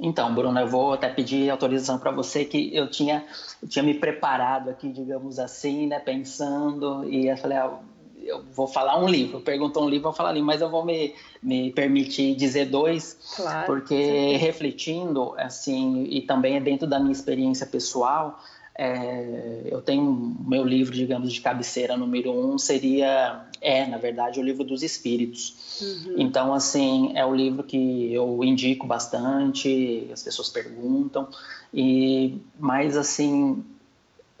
Então, 0.00 0.34
Bruna, 0.34 0.62
eu 0.62 0.68
vou 0.68 0.94
até 0.94 1.08
pedir 1.08 1.50
autorização 1.50 1.98
para 1.98 2.10
você 2.10 2.44
que 2.46 2.74
eu 2.74 2.90
tinha, 2.90 3.26
eu 3.62 3.68
tinha 3.68 3.82
me 3.82 3.94
preparado 3.94 4.70
aqui, 4.70 4.88
digamos 4.88 5.38
assim, 5.38 5.86
né, 5.86 5.98
pensando, 5.98 7.04
e 7.08 7.28
eu 7.28 7.36
falei, 7.36 7.58
ah, 7.58 7.78
eu 8.24 8.42
vou 8.42 8.66
falar 8.66 8.98
um 8.98 9.06
livro. 9.06 9.40
Perguntou 9.40 9.84
um 9.84 9.88
livro, 9.88 10.08
eu 10.08 10.10
vou 10.10 10.16
falar 10.16 10.30
ali, 10.30 10.40
mas 10.40 10.62
eu 10.62 10.70
vou 10.70 10.84
me, 10.84 11.14
me 11.42 11.70
permitir 11.70 12.34
dizer 12.34 12.66
dois, 12.66 13.18
claro, 13.36 13.66
porque 13.66 14.36
refletindo, 14.36 15.34
assim, 15.36 16.04
e 16.04 16.22
também 16.22 16.56
é 16.56 16.60
dentro 16.60 16.86
da 16.86 16.98
minha 16.98 17.12
experiência 17.12 17.66
pessoal, 17.66 18.42
é, 18.76 19.62
eu 19.66 19.80
tenho 19.80 20.36
meu 20.40 20.64
livro, 20.64 20.92
digamos, 20.92 21.32
de 21.32 21.40
cabeceira 21.40 21.96
número 21.96 22.32
um 22.32 22.58
seria, 22.58 23.44
é, 23.60 23.86
na 23.86 23.98
verdade, 23.98 24.40
o 24.40 24.42
livro 24.42 24.64
dos 24.64 24.82
Espíritos. 24.82 25.80
Uhum. 25.80 26.14
Então, 26.18 26.52
assim, 26.52 27.12
é 27.14 27.24
o 27.24 27.34
livro 27.34 27.62
que 27.62 28.12
eu 28.12 28.42
indico 28.42 28.86
bastante, 28.86 30.08
as 30.12 30.22
pessoas 30.22 30.48
perguntam, 30.48 31.28
e 31.72 32.38
mais 32.58 32.96
assim, 32.96 33.64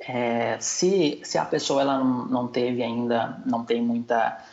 é, 0.00 0.58
se, 0.58 1.20
se 1.22 1.38
a 1.38 1.44
pessoa 1.44 1.82
ela 1.82 1.98
não, 1.98 2.26
não 2.26 2.48
teve 2.48 2.82
ainda, 2.82 3.40
não 3.46 3.64
tem 3.64 3.80
muita 3.80 4.44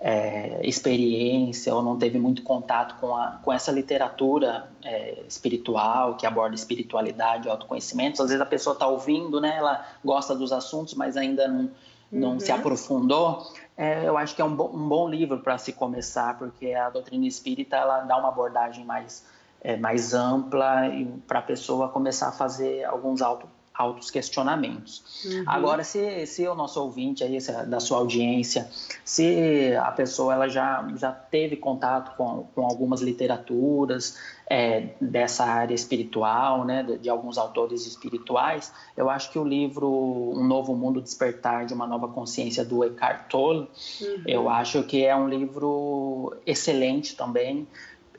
é, 0.00 0.60
experiência 0.66 1.74
ou 1.74 1.82
não 1.82 1.98
teve 1.98 2.18
muito 2.18 2.42
contato 2.42 2.98
com, 2.98 3.14
a, 3.14 3.38
com 3.42 3.52
essa 3.52 3.70
literatura 3.70 4.70
é, 4.82 5.22
espiritual 5.28 6.16
que 6.16 6.26
aborda 6.26 6.54
espiritualidade, 6.54 7.48
autoconhecimento, 7.48 8.22
às 8.22 8.28
vezes 8.28 8.40
a 8.40 8.46
pessoa 8.46 8.72
está 8.72 8.86
ouvindo, 8.86 9.40
né, 9.40 9.56
ela 9.58 9.86
gosta 10.02 10.34
dos 10.34 10.52
assuntos, 10.52 10.94
mas 10.94 11.18
ainda 11.18 11.46
não, 11.46 11.70
não 12.10 12.32
uhum. 12.32 12.40
se 12.40 12.50
aprofundou, 12.50 13.46
é, 13.76 14.08
eu 14.08 14.16
acho 14.16 14.34
que 14.34 14.40
é 14.40 14.44
um, 14.44 14.54
bo 14.54 14.70
um 14.74 14.88
bom 14.88 15.08
livro 15.08 15.40
para 15.40 15.58
se 15.58 15.72
começar, 15.72 16.38
porque 16.38 16.72
a 16.72 16.88
doutrina 16.88 17.26
espírita 17.26 17.76
ela 17.76 18.00
dá 18.00 18.16
uma 18.16 18.28
abordagem 18.28 18.86
mais, 18.86 19.26
é, 19.60 19.76
mais 19.76 20.14
ampla 20.14 20.82
para 21.26 21.40
a 21.40 21.42
pessoa 21.42 21.90
começar 21.90 22.28
a 22.28 22.32
fazer 22.32 22.84
alguns 22.84 23.20
auto 23.20 23.46
altos 23.74 24.10
questionamentos. 24.10 25.24
Uhum. 25.24 25.44
Agora, 25.46 25.82
se, 25.82 26.26
se 26.26 26.46
o 26.46 26.54
nosso 26.54 26.82
ouvinte 26.82 27.24
aí, 27.24 27.38
da 27.66 27.80
sua 27.80 27.98
audiência, 27.98 28.68
se 29.04 29.74
a 29.76 29.90
pessoa 29.92 30.34
ela 30.34 30.48
já, 30.48 30.86
já 30.96 31.10
teve 31.10 31.56
contato 31.56 32.14
com, 32.16 32.44
com 32.54 32.66
algumas 32.66 33.00
literaturas 33.00 34.18
é, 34.50 34.88
dessa 35.00 35.44
área 35.44 35.74
espiritual, 35.74 36.64
né, 36.64 36.82
de, 36.82 36.98
de, 36.98 37.08
alguns 37.08 37.38
autores 37.38 37.86
espirituais, 37.86 38.72
eu 38.96 39.08
acho 39.08 39.30
que 39.30 39.38
o 39.38 39.44
livro 39.44 39.88
Um 39.88 40.44
Novo 40.44 40.74
Mundo 40.74 41.00
Despertar 41.00 41.64
de 41.64 41.72
uma 41.72 41.86
Nova 41.86 42.08
Consciência 42.08 42.64
do 42.64 42.84
Eckhart 42.84 43.28
Tolle, 43.28 43.68
uhum. 44.00 44.22
eu 44.26 44.48
acho 44.48 44.82
que 44.82 45.04
é 45.04 45.14
um 45.14 45.28
livro 45.28 46.36
excelente 46.44 47.14
também, 47.16 47.66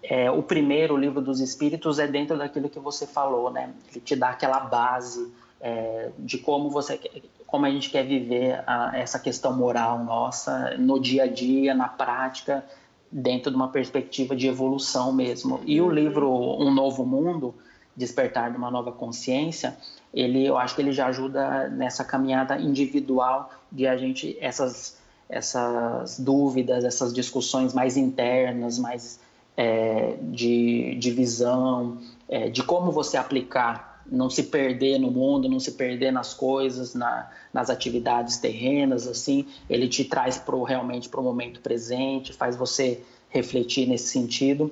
é, 0.04 0.30
o 0.32 0.42
primeiro, 0.42 0.96
o 0.96 0.98
livro 0.98 1.22
dos 1.22 1.40
Espíritos, 1.40 2.00
é 2.00 2.08
dentro 2.08 2.38
daquilo 2.38 2.70
que 2.70 2.80
você 2.80 3.06
falou, 3.06 3.52
né? 3.52 3.74
Ele 3.90 4.02
te 4.02 4.16
dá 4.16 4.30
aquela 4.30 4.60
base 4.62 5.32
é, 5.60 6.10
de 6.18 6.38
como 6.38 6.70
você 6.70 7.00
como 7.46 7.66
a 7.66 7.70
gente 7.70 7.90
quer 7.90 8.06
viver 8.06 8.64
a, 8.66 8.98
essa 8.98 9.20
questão 9.20 9.54
moral 9.54 10.00
nossa 10.06 10.78
no 10.78 10.98
dia 11.00 11.24
a 11.24 11.28
dia, 11.28 11.76
na 11.76 11.90
prática, 11.90 12.64
dentro 13.12 13.52
de 13.52 13.58
uma 13.58 13.68
perspectiva 13.68 14.34
de 14.36 14.48
evolução 14.48 15.12
mesmo. 15.12 15.60
E 15.66 15.82
o 15.82 15.90
livro 15.90 16.32
Um 16.32 16.74
Novo 16.74 17.06
Mundo, 17.06 17.54
Despertar 17.94 18.52
de 18.52 18.58
uma 18.58 18.72
Nova 18.72 18.94
Consciência, 18.94 19.78
ele, 20.14 20.46
eu 20.46 20.58
acho 20.58 20.76
que 20.76 20.82
ele 20.82 20.94
já 20.94 21.08
ajuda 21.08 21.68
nessa 21.68 22.06
caminhada 22.06 22.58
individual 22.58 23.52
de 23.70 23.86
a 23.86 23.98
gente 23.98 24.38
essas 24.40 25.00
essas 25.30 26.20
dúvidas, 26.20 26.84
essas 26.84 27.14
discussões 27.14 27.74
mais 27.74 27.96
internas, 27.96 28.78
mais 28.78 29.18
é, 29.56 30.18
de, 30.22 30.96
de 30.96 31.12
visão, 31.12 31.98
é, 32.28 32.50
de 32.50 32.64
como 32.64 32.92
você 32.92 33.18
aplicar 33.18 33.92
não 34.12 34.30
se 34.30 34.44
perder 34.44 35.00
no 35.00 35.10
mundo, 35.10 35.48
não 35.48 35.60
se 35.60 35.72
perder 35.74 36.12
nas 36.12 36.34
coisas, 36.34 36.94
na, 36.94 37.30
nas 37.54 37.70
atividades 37.70 38.38
terrenas, 38.38 39.08
assim, 39.08 39.48
ele 39.70 39.88
te 39.88 40.04
traz 40.04 40.38
pro, 40.38 40.64
realmente 40.64 41.08
para 41.08 41.22
o 41.22 41.24
momento 41.24 41.62
presente, 41.62 42.34
faz 42.34 42.56
você 42.56 43.02
refletir 43.30 43.88
nesse 43.88 44.10
sentido. 44.10 44.72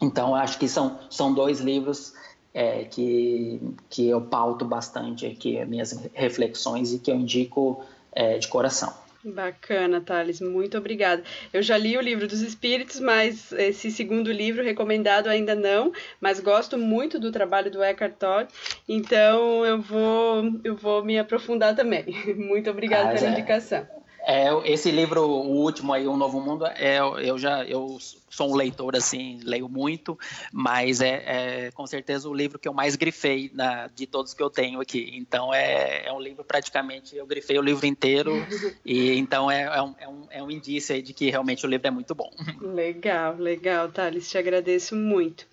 Então, 0.00 0.34
acho 0.34 0.58
que 0.58 0.68
são, 0.68 0.98
são 1.10 1.34
dois 1.34 1.60
livros 1.60 2.12
é, 2.54 2.84
que, 2.84 3.60
que 3.90 4.08
eu 4.08 4.20
pauto 4.20 4.64
bastante 4.64 5.26
aqui, 5.26 5.64
minhas 5.64 5.92
reflexões 6.14 6.92
e 6.92 6.98
que 6.98 7.10
eu 7.10 7.16
indico 7.16 7.82
é, 8.12 8.38
de 8.38 8.46
coração. 8.46 8.92
Bacana, 9.32 10.00
Thales, 10.00 10.40
muito 10.40 10.78
obrigada. 10.78 11.22
Eu 11.52 11.62
já 11.62 11.76
li 11.76 11.96
o 11.96 12.00
livro 12.00 12.26
dos 12.26 12.40
Espíritos, 12.40 13.00
mas 13.00 13.52
esse 13.52 13.90
segundo 13.90 14.30
livro 14.32 14.62
recomendado 14.62 15.28
ainda 15.28 15.54
não, 15.54 15.92
mas 16.20 16.40
gosto 16.40 16.76
muito 16.78 17.18
do 17.18 17.32
trabalho 17.32 17.70
do 17.70 17.82
Eckhart 17.82 18.14
Tolle, 18.14 18.48
então 18.88 19.64
eu 19.64 19.80
vou, 19.80 20.60
eu 20.64 20.76
vou 20.76 21.04
me 21.04 21.18
aprofundar 21.18 21.74
também. 21.74 22.04
Muito 22.36 22.70
obrigada 22.70 23.10
ah, 23.10 23.14
pela 23.14 23.26
é. 23.26 23.30
indicação. 23.32 23.86
É, 24.28 24.50
esse 24.70 24.90
livro, 24.90 25.22
o 25.22 25.56
último 25.56 25.90
aí, 25.90 26.06
O 26.06 26.14
Novo 26.14 26.38
Mundo, 26.38 26.66
é, 26.66 26.98
eu 26.98 27.38
já 27.38 27.64
eu 27.64 27.96
sou 28.28 28.52
um 28.52 28.54
leitor 28.54 28.94
assim, 28.94 29.40
leio 29.42 29.70
muito, 29.70 30.18
mas 30.52 31.00
é, 31.00 31.22
é 31.26 31.70
com 31.70 31.86
certeza 31.86 32.28
o 32.28 32.34
livro 32.34 32.58
que 32.58 32.68
eu 32.68 32.74
mais 32.74 32.94
grifei 32.94 33.50
na, 33.54 33.86
de 33.86 34.06
todos 34.06 34.34
que 34.34 34.42
eu 34.42 34.50
tenho 34.50 34.82
aqui. 34.82 35.12
Então 35.14 35.52
é, 35.54 36.04
é 36.04 36.12
um 36.12 36.20
livro 36.20 36.44
praticamente 36.44 37.16
eu 37.16 37.26
grifei 37.26 37.58
o 37.58 37.62
livro 37.62 37.86
inteiro 37.86 38.46
e 38.84 39.16
então 39.16 39.50
é, 39.50 39.62
é, 39.62 39.82
um, 39.82 39.94
é, 39.98 40.08
um, 40.08 40.26
é 40.30 40.42
um 40.42 40.50
indício 40.50 40.94
aí 40.94 41.00
de 41.00 41.14
que 41.14 41.30
realmente 41.30 41.64
o 41.64 41.68
livro 41.68 41.88
é 41.88 41.90
muito 41.90 42.14
bom. 42.14 42.30
Legal, 42.60 43.34
legal, 43.38 43.88
Thales, 43.88 44.28
te 44.28 44.36
agradeço 44.36 44.94
muito. 44.94 45.46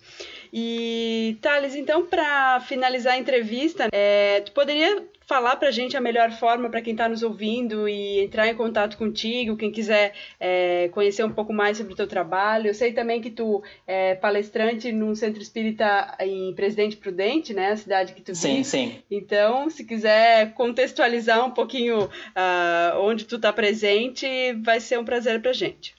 E 0.52 1.38
Thales, 1.40 1.74
então 1.74 2.04
para 2.04 2.60
finalizar 2.60 3.14
a 3.14 3.18
entrevista, 3.18 3.88
é, 3.90 4.42
tu 4.42 4.52
poderia 4.52 5.15
falar 5.26 5.56
para 5.56 5.68
a 5.68 5.72
gente 5.72 5.96
a 5.96 6.00
melhor 6.00 6.30
forma 6.30 6.70
para 6.70 6.80
quem 6.80 6.92
está 6.92 7.08
nos 7.08 7.22
ouvindo 7.22 7.88
e 7.88 8.20
entrar 8.20 8.46
em 8.46 8.54
contato 8.54 8.96
contigo, 8.96 9.56
quem 9.56 9.72
quiser 9.72 10.14
é, 10.38 10.88
conhecer 10.92 11.24
um 11.24 11.32
pouco 11.32 11.52
mais 11.52 11.76
sobre 11.76 11.92
o 11.92 11.96
teu 11.96 12.06
trabalho. 12.06 12.68
Eu 12.68 12.74
sei 12.74 12.92
também 12.92 13.20
que 13.20 13.30
tu 13.30 13.62
é 13.86 14.14
palestrante 14.14 14.92
num 14.92 15.14
centro 15.14 15.42
espírita 15.42 16.16
em 16.20 16.54
Presidente 16.54 16.96
Prudente, 16.96 17.52
né, 17.52 17.72
a 17.72 17.76
cidade 17.76 18.12
que 18.12 18.22
tu 18.22 18.28
vive. 18.28 18.40
Sim, 18.40 18.62
sim. 18.62 19.02
Então, 19.10 19.68
se 19.68 19.84
quiser 19.84 20.54
contextualizar 20.54 21.44
um 21.44 21.50
pouquinho 21.50 22.04
uh, 22.04 23.00
onde 23.00 23.24
tu 23.24 23.36
está 23.36 23.52
presente, 23.52 24.26
vai 24.62 24.78
ser 24.78 24.98
um 24.98 25.04
prazer 25.04 25.42
para 25.42 25.50
a 25.50 25.54
gente. 25.54 25.96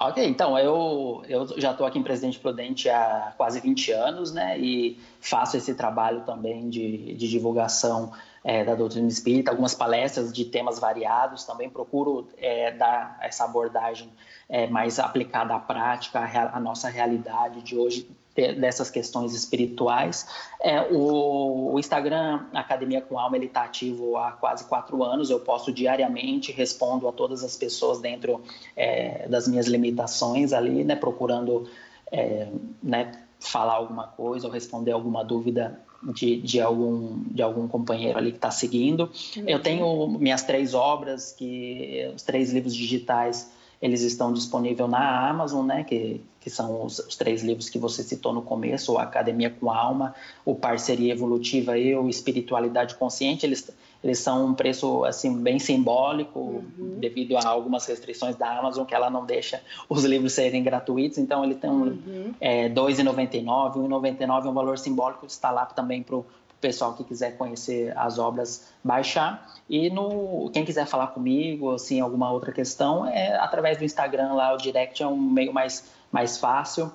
Ok, 0.00 0.24
então 0.24 0.56
eu, 0.56 1.24
eu 1.28 1.60
já 1.60 1.72
estou 1.72 1.84
aqui 1.84 1.98
em 1.98 2.04
Presidente 2.04 2.38
Prudente 2.38 2.88
há 2.88 3.34
quase 3.36 3.58
20 3.58 3.90
anos, 3.90 4.32
né? 4.32 4.56
E 4.56 4.96
faço 5.20 5.56
esse 5.56 5.74
trabalho 5.74 6.20
também 6.20 6.70
de, 6.70 7.14
de 7.14 7.28
divulgação 7.28 8.12
é, 8.48 8.64
da 8.64 8.74
doutrina 8.74 9.06
espírita, 9.06 9.50
algumas 9.50 9.74
palestras 9.74 10.32
de 10.32 10.42
temas 10.46 10.78
variados, 10.78 11.44
também 11.44 11.68
procuro 11.68 12.26
é, 12.38 12.70
dar 12.72 13.18
essa 13.20 13.44
abordagem 13.44 14.08
é, 14.48 14.66
mais 14.66 14.98
aplicada 14.98 15.54
à 15.54 15.58
prática, 15.58 16.18
à, 16.18 16.56
à, 16.56 16.58
nossa 16.58 16.88
realidade 16.88 17.60
de 17.60 17.76
hoje, 17.76 18.10
dessas 18.34 18.88
questões 18.90 19.34
espirituais. 19.34 20.26
É, 20.62 20.80
o, 20.90 21.74
o, 21.74 21.78
Instagram 21.78 22.46
Academia 22.54 23.02
com 23.02 23.18
Alma 23.18 23.36
ele 23.36 23.46
está 23.46 23.64
ativo 23.64 24.16
há 24.16 24.32
quase 24.32 24.64
quatro 24.64 25.04
anos. 25.04 25.28
Eu 25.28 25.40
posto 25.40 25.70
diariamente, 25.70 26.50
respondo 26.50 27.06
a 27.06 27.12
todas 27.12 27.44
as 27.44 27.54
pessoas 27.54 28.00
dentro 28.00 28.40
é, 28.74 29.28
das 29.28 29.46
minhas 29.46 29.66
limitações 29.66 30.54
ali, 30.54 30.84
né, 30.84 30.96
procurando 30.96 31.68
é, 32.10 32.48
né, 32.82 33.12
falar 33.38 33.74
alguma 33.74 34.06
coisa 34.06 34.46
ou 34.46 34.52
responder 34.52 34.92
alguma 34.92 35.22
dúvida 35.22 35.86
de, 36.02 36.40
de, 36.40 36.60
algum, 36.60 37.22
de 37.30 37.42
algum 37.42 37.66
companheiro 37.66 38.18
ali 38.18 38.30
que 38.30 38.38
está 38.38 38.50
seguindo. 38.50 39.10
Uhum. 39.36 39.44
Eu 39.46 39.60
tenho 39.60 40.08
minhas 40.18 40.42
três 40.42 40.74
obras, 40.74 41.32
que 41.32 42.10
os 42.14 42.22
três 42.22 42.52
livros 42.52 42.74
digitais 42.74 43.50
eles 43.80 44.02
estão 44.02 44.32
disponíveis 44.32 44.90
na 44.90 45.28
Amazon, 45.28 45.64
né, 45.64 45.84
que, 45.84 46.20
que 46.40 46.50
são 46.50 46.84
os, 46.84 46.98
os, 46.98 47.16
três 47.16 47.42
livros 47.42 47.68
que 47.68 47.78
você 47.78 48.02
citou 48.02 48.32
no 48.32 48.42
começo, 48.42 48.92
o 48.92 48.98
Academia 48.98 49.50
com 49.50 49.70
Alma, 49.70 50.14
o 50.44 50.54
Parceria 50.54 51.12
Evolutiva 51.12 51.78
e 51.78 51.94
o 51.94 52.08
Espiritualidade 52.08 52.96
Consciente, 52.96 53.46
eles, 53.46 53.70
eles 54.02 54.18
são 54.18 54.46
um 54.46 54.54
preço 54.54 55.04
assim 55.04 55.36
bem 55.42 55.58
simbólico 55.58 56.38
uhum. 56.38 56.98
devido 56.98 57.36
a 57.36 57.48
algumas 57.48 57.84
restrições 57.86 58.36
da 58.36 58.58
Amazon 58.58 58.84
que 58.84 58.94
ela 58.94 59.10
não 59.10 59.24
deixa 59.24 59.60
os 59.88 60.04
livros 60.04 60.32
serem 60.32 60.62
gratuitos, 60.62 61.18
então 61.18 61.44
ele 61.44 61.54
tem 61.54 61.70
um 61.70 61.82
uhum. 61.82 62.34
é, 62.40 62.68
R$ 62.68 62.74
2,99, 62.74 63.74
R$ 63.74 63.80
1,99 63.88 64.46
é 64.46 64.48
um 64.48 64.54
valor 64.54 64.78
simbólico, 64.78 65.26
está 65.26 65.50
lá 65.50 65.66
também 65.66 66.02
para 66.02 66.16
o 66.16 66.26
pessoal 66.60 66.94
que 66.94 67.04
quiser 67.04 67.36
conhecer 67.36 67.96
as 67.96 68.18
obras 68.18 68.68
baixar. 68.82 69.54
E 69.68 69.90
no 69.90 70.50
quem 70.52 70.64
quiser 70.64 70.86
falar 70.86 71.08
comigo, 71.08 71.72
assim, 71.72 72.00
alguma 72.00 72.30
outra 72.30 72.52
questão, 72.52 73.06
é 73.06 73.36
através 73.36 73.78
do 73.78 73.84
Instagram 73.84 74.32
lá, 74.32 74.54
o 74.54 74.56
direct 74.56 75.02
é 75.02 75.06
um 75.06 75.16
meio 75.16 75.52
mais, 75.52 75.84
mais 76.10 76.38
fácil 76.38 76.92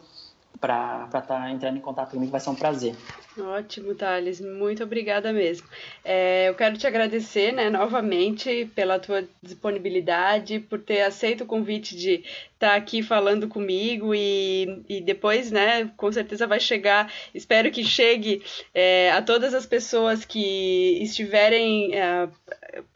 para 0.64 1.04
estar 1.08 1.22
tá 1.24 1.52
entrando 1.52 1.76
em 1.76 1.82
contato 1.82 2.12
comigo, 2.12 2.32
vai 2.32 2.40
ser 2.40 2.50
um 2.50 2.56
prazer. 2.56 2.96
Ótimo, 3.38 3.94
Thales, 3.96 4.40
muito 4.40 4.82
obrigada 4.82 5.34
mesmo. 5.34 5.68
É, 6.06 6.48
eu 6.48 6.56
quero 6.56 6.78
te 6.78 6.88
agradecer 6.88 7.52
né, 7.52 7.70
novamente 7.70 8.72
pela 8.74 8.98
tua 8.98 9.26
disponibilidade, 9.42 10.62
por 10.62 10.80
ter 10.80 11.02
aceito 11.02 11.44
o 11.44 11.48
convite 11.48 11.98
de 11.98 12.24
estar 12.54 12.70
tá 12.70 12.76
aqui 12.76 13.04
falando 13.04 13.50
comigo 13.50 14.16
e, 14.16 14.86
e 14.88 15.02
depois, 15.02 15.52
né, 15.52 15.92
com 15.98 16.10
certeza 16.14 16.48
vai 16.48 16.62
chegar, 16.62 17.12
espero 17.36 17.70
que 17.70 17.84
chegue 17.84 18.42
é, 18.74 19.12
a 19.12 19.22
todas 19.22 19.54
as 19.54 19.66
pessoas 19.66 20.24
que 20.24 20.98
estiverem. 21.02 21.94
É, 21.94 22.30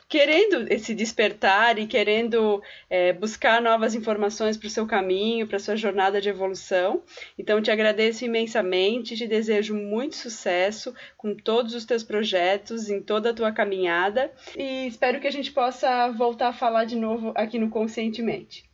querendo 0.09 0.71
esse 0.71 0.93
despertar 0.93 1.77
e 1.77 1.87
querendo 1.87 2.61
é, 2.89 3.13
buscar 3.13 3.61
novas 3.61 3.95
informações 3.95 4.57
para 4.57 4.67
o 4.67 4.71
seu 4.71 4.87
caminho, 4.87 5.47
para 5.47 5.57
a 5.57 5.59
sua 5.59 5.75
jornada 5.75 6.21
de 6.21 6.29
evolução. 6.29 7.01
Então, 7.37 7.61
te 7.61 7.71
agradeço 7.71 8.25
imensamente, 8.25 9.15
te 9.15 9.27
desejo 9.27 9.75
muito 9.75 10.15
sucesso 10.15 10.93
com 11.17 11.35
todos 11.35 11.73
os 11.73 11.85
teus 11.85 12.03
projetos, 12.03 12.89
em 12.89 13.01
toda 13.01 13.31
a 13.31 13.33
tua 13.33 13.51
caminhada 13.51 14.31
e 14.55 14.87
espero 14.87 15.19
que 15.19 15.27
a 15.27 15.31
gente 15.31 15.51
possa 15.51 16.09
voltar 16.11 16.49
a 16.49 16.53
falar 16.53 16.85
de 16.85 16.95
novo 16.95 17.31
aqui 17.35 17.57
no 17.59 17.69
Conscientemente. 17.69 18.65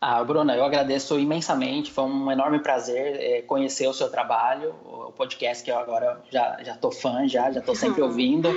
Ah, 0.00 0.24
Bruna, 0.24 0.56
eu 0.56 0.64
agradeço 0.64 1.18
imensamente, 1.18 1.90
foi 1.92 2.04
um 2.04 2.32
enorme 2.32 2.60
prazer 2.60 3.16
é, 3.20 3.42
conhecer 3.42 3.86
o 3.86 3.92
seu 3.92 4.10
trabalho, 4.10 4.74
o 4.82 5.12
podcast 5.12 5.62
que 5.62 5.70
eu 5.70 5.78
agora 5.78 6.22
já 6.30 6.58
já 6.62 6.74
tô 6.74 6.90
fã, 6.90 7.28
já 7.28 7.52
já 7.52 7.60
tô 7.60 7.74
sempre 7.74 8.00
ouvindo, 8.02 8.48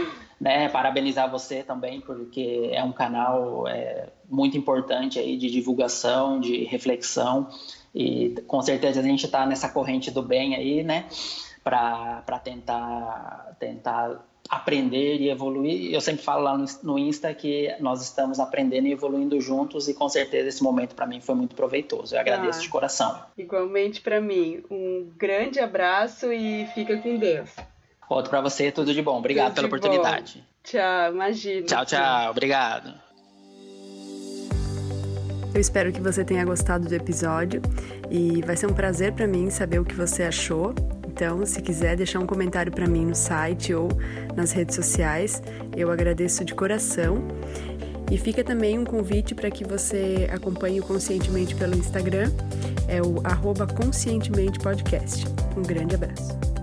né? 0.43 0.67
Parabenizar 0.67 1.31
você 1.31 1.63
também 1.63 2.01
porque 2.01 2.69
é 2.73 2.83
um 2.83 2.91
canal 2.91 3.65
é, 3.65 4.09
muito 4.29 4.57
importante 4.57 5.17
aí 5.17 5.37
de 5.37 5.49
divulgação, 5.49 6.37
de 6.37 6.65
reflexão 6.65 7.47
e 7.95 8.35
com 8.45 8.61
certeza 8.61 8.99
a 8.99 9.03
gente 9.03 9.25
está 9.25 9.45
nessa 9.45 9.69
corrente 9.69 10.11
do 10.11 10.21
bem 10.21 10.53
aí, 10.53 10.83
né? 10.83 11.05
Para 11.63 12.41
tentar 12.43 13.55
tentar 13.57 14.21
aprender 14.49 15.21
e 15.21 15.29
evoluir. 15.29 15.93
Eu 15.93 16.01
sempre 16.01 16.21
falo 16.21 16.43
lá 16.43 16.65
no 16.83 16.99
Insta 16.99 17.33
que 17.33 17.73
nós 17.79 18.01
estamos 18.01 18.37
aprendendo 18.37 18.89
e 18.89 18.91
evoluindo 18.91 19.39
juntos 19.39 19.87
e 19.87 19.93
com 19.93 20.09
certeza 20.09 20.49
esse 20.49 20.61
momento 20.61 20.93
para 20.93 21.07
mim 21.07 21.21
foi 21.21 21.35
muito 21.35 21.55
proveitoso. 21.55 22.13
Eu 22.13 22.19
agradeço 22.19 22.59
ah, 22.59 22.61
de 22.63 22.67
coração. 22.67 23.23
Igualmente 23.37 24.01
para 24.01 24.19
mim. 24.19 24.61
Um 24.69 25.09
grande 25.15 25.61
abraço 25.61 26.33
e 26.33 26.65
fica 26.75 26.97
com 26.97 27.17
Deus. 27.17 27.49
Outro 28.09 28.29
para 28.29 28.41
você, 28.41 28.71
tudo 28.71 28.93
de 28.93 29.01
bom. 29.01 29.17
Obrigado 29.17 29.55
tudo 29.55 29.55
pela 29.55 29.67
oportunidade. 29.67 30.37
Bom. 30.37 30.43
Tchau, 30.63 31.13
imagina. 31.13 31.65
Tchau, 31.65 31.85
tchau. 31.85 32.31
Obrigado. 32.31 32.93
Eu 35.53 35.61
espero 35.61 35.91
que 35.91 36.01
você 36.01 36.25
tenha 36.25 36.43
gostado 36.43 36.87
do 36.87 36.95
episódio 36.95 37.61
e 38.09 38.41
vai 38.41 38.55
ser 38.57 38.65
um 38.65 38.73
prazer 38.73 39.13
para 39.13 39.27
mim 39.27 39.49
saber 39.49 39.79
o 39.79 39.85
que 39.85 39.93
você 39.93 40.23
achou 40.23 40.73
então, 41.13 41.45
se 41.45 41.61
quiser 41.61 41.95
deixar 41.95 42.19
um 42.19 42.25
comentário 42.25 42.71
para 42.71 42.87
mim 42.87 43.05
no 43.05 43.13
site 43.13 43.71
ou 43.71 43.87
nas 44.35 44.51
redes 44.51 44.75
sociais, 44.75 45.43
eu 45.77 45.91
agradeço 45.91 46.43
de 46.43 46.55
coração. 46.55 47.23
E 48.11 48.17
fica 48.17 48.43
também 48.43 48.79
um 48.79 48.83
convite 48.83 49.35
para 49.35 49.51
que 49.51 49.63
você 49.63 50.27
acompanhe 50.33 50.79
o 50.79 50.83
Conscientemente 50.83 51.55
pelo 51.55 51.77
Instagram, 51.77 52.31
é 52.87 52.99
o 52.99 53.21
arroba 53.23 53.67
Conscientemente 53.67 54.57
Podcast. 54.59 55.25
Um 55.55 55.61
grande 55.61 55.93
abraço. 55.93 56.62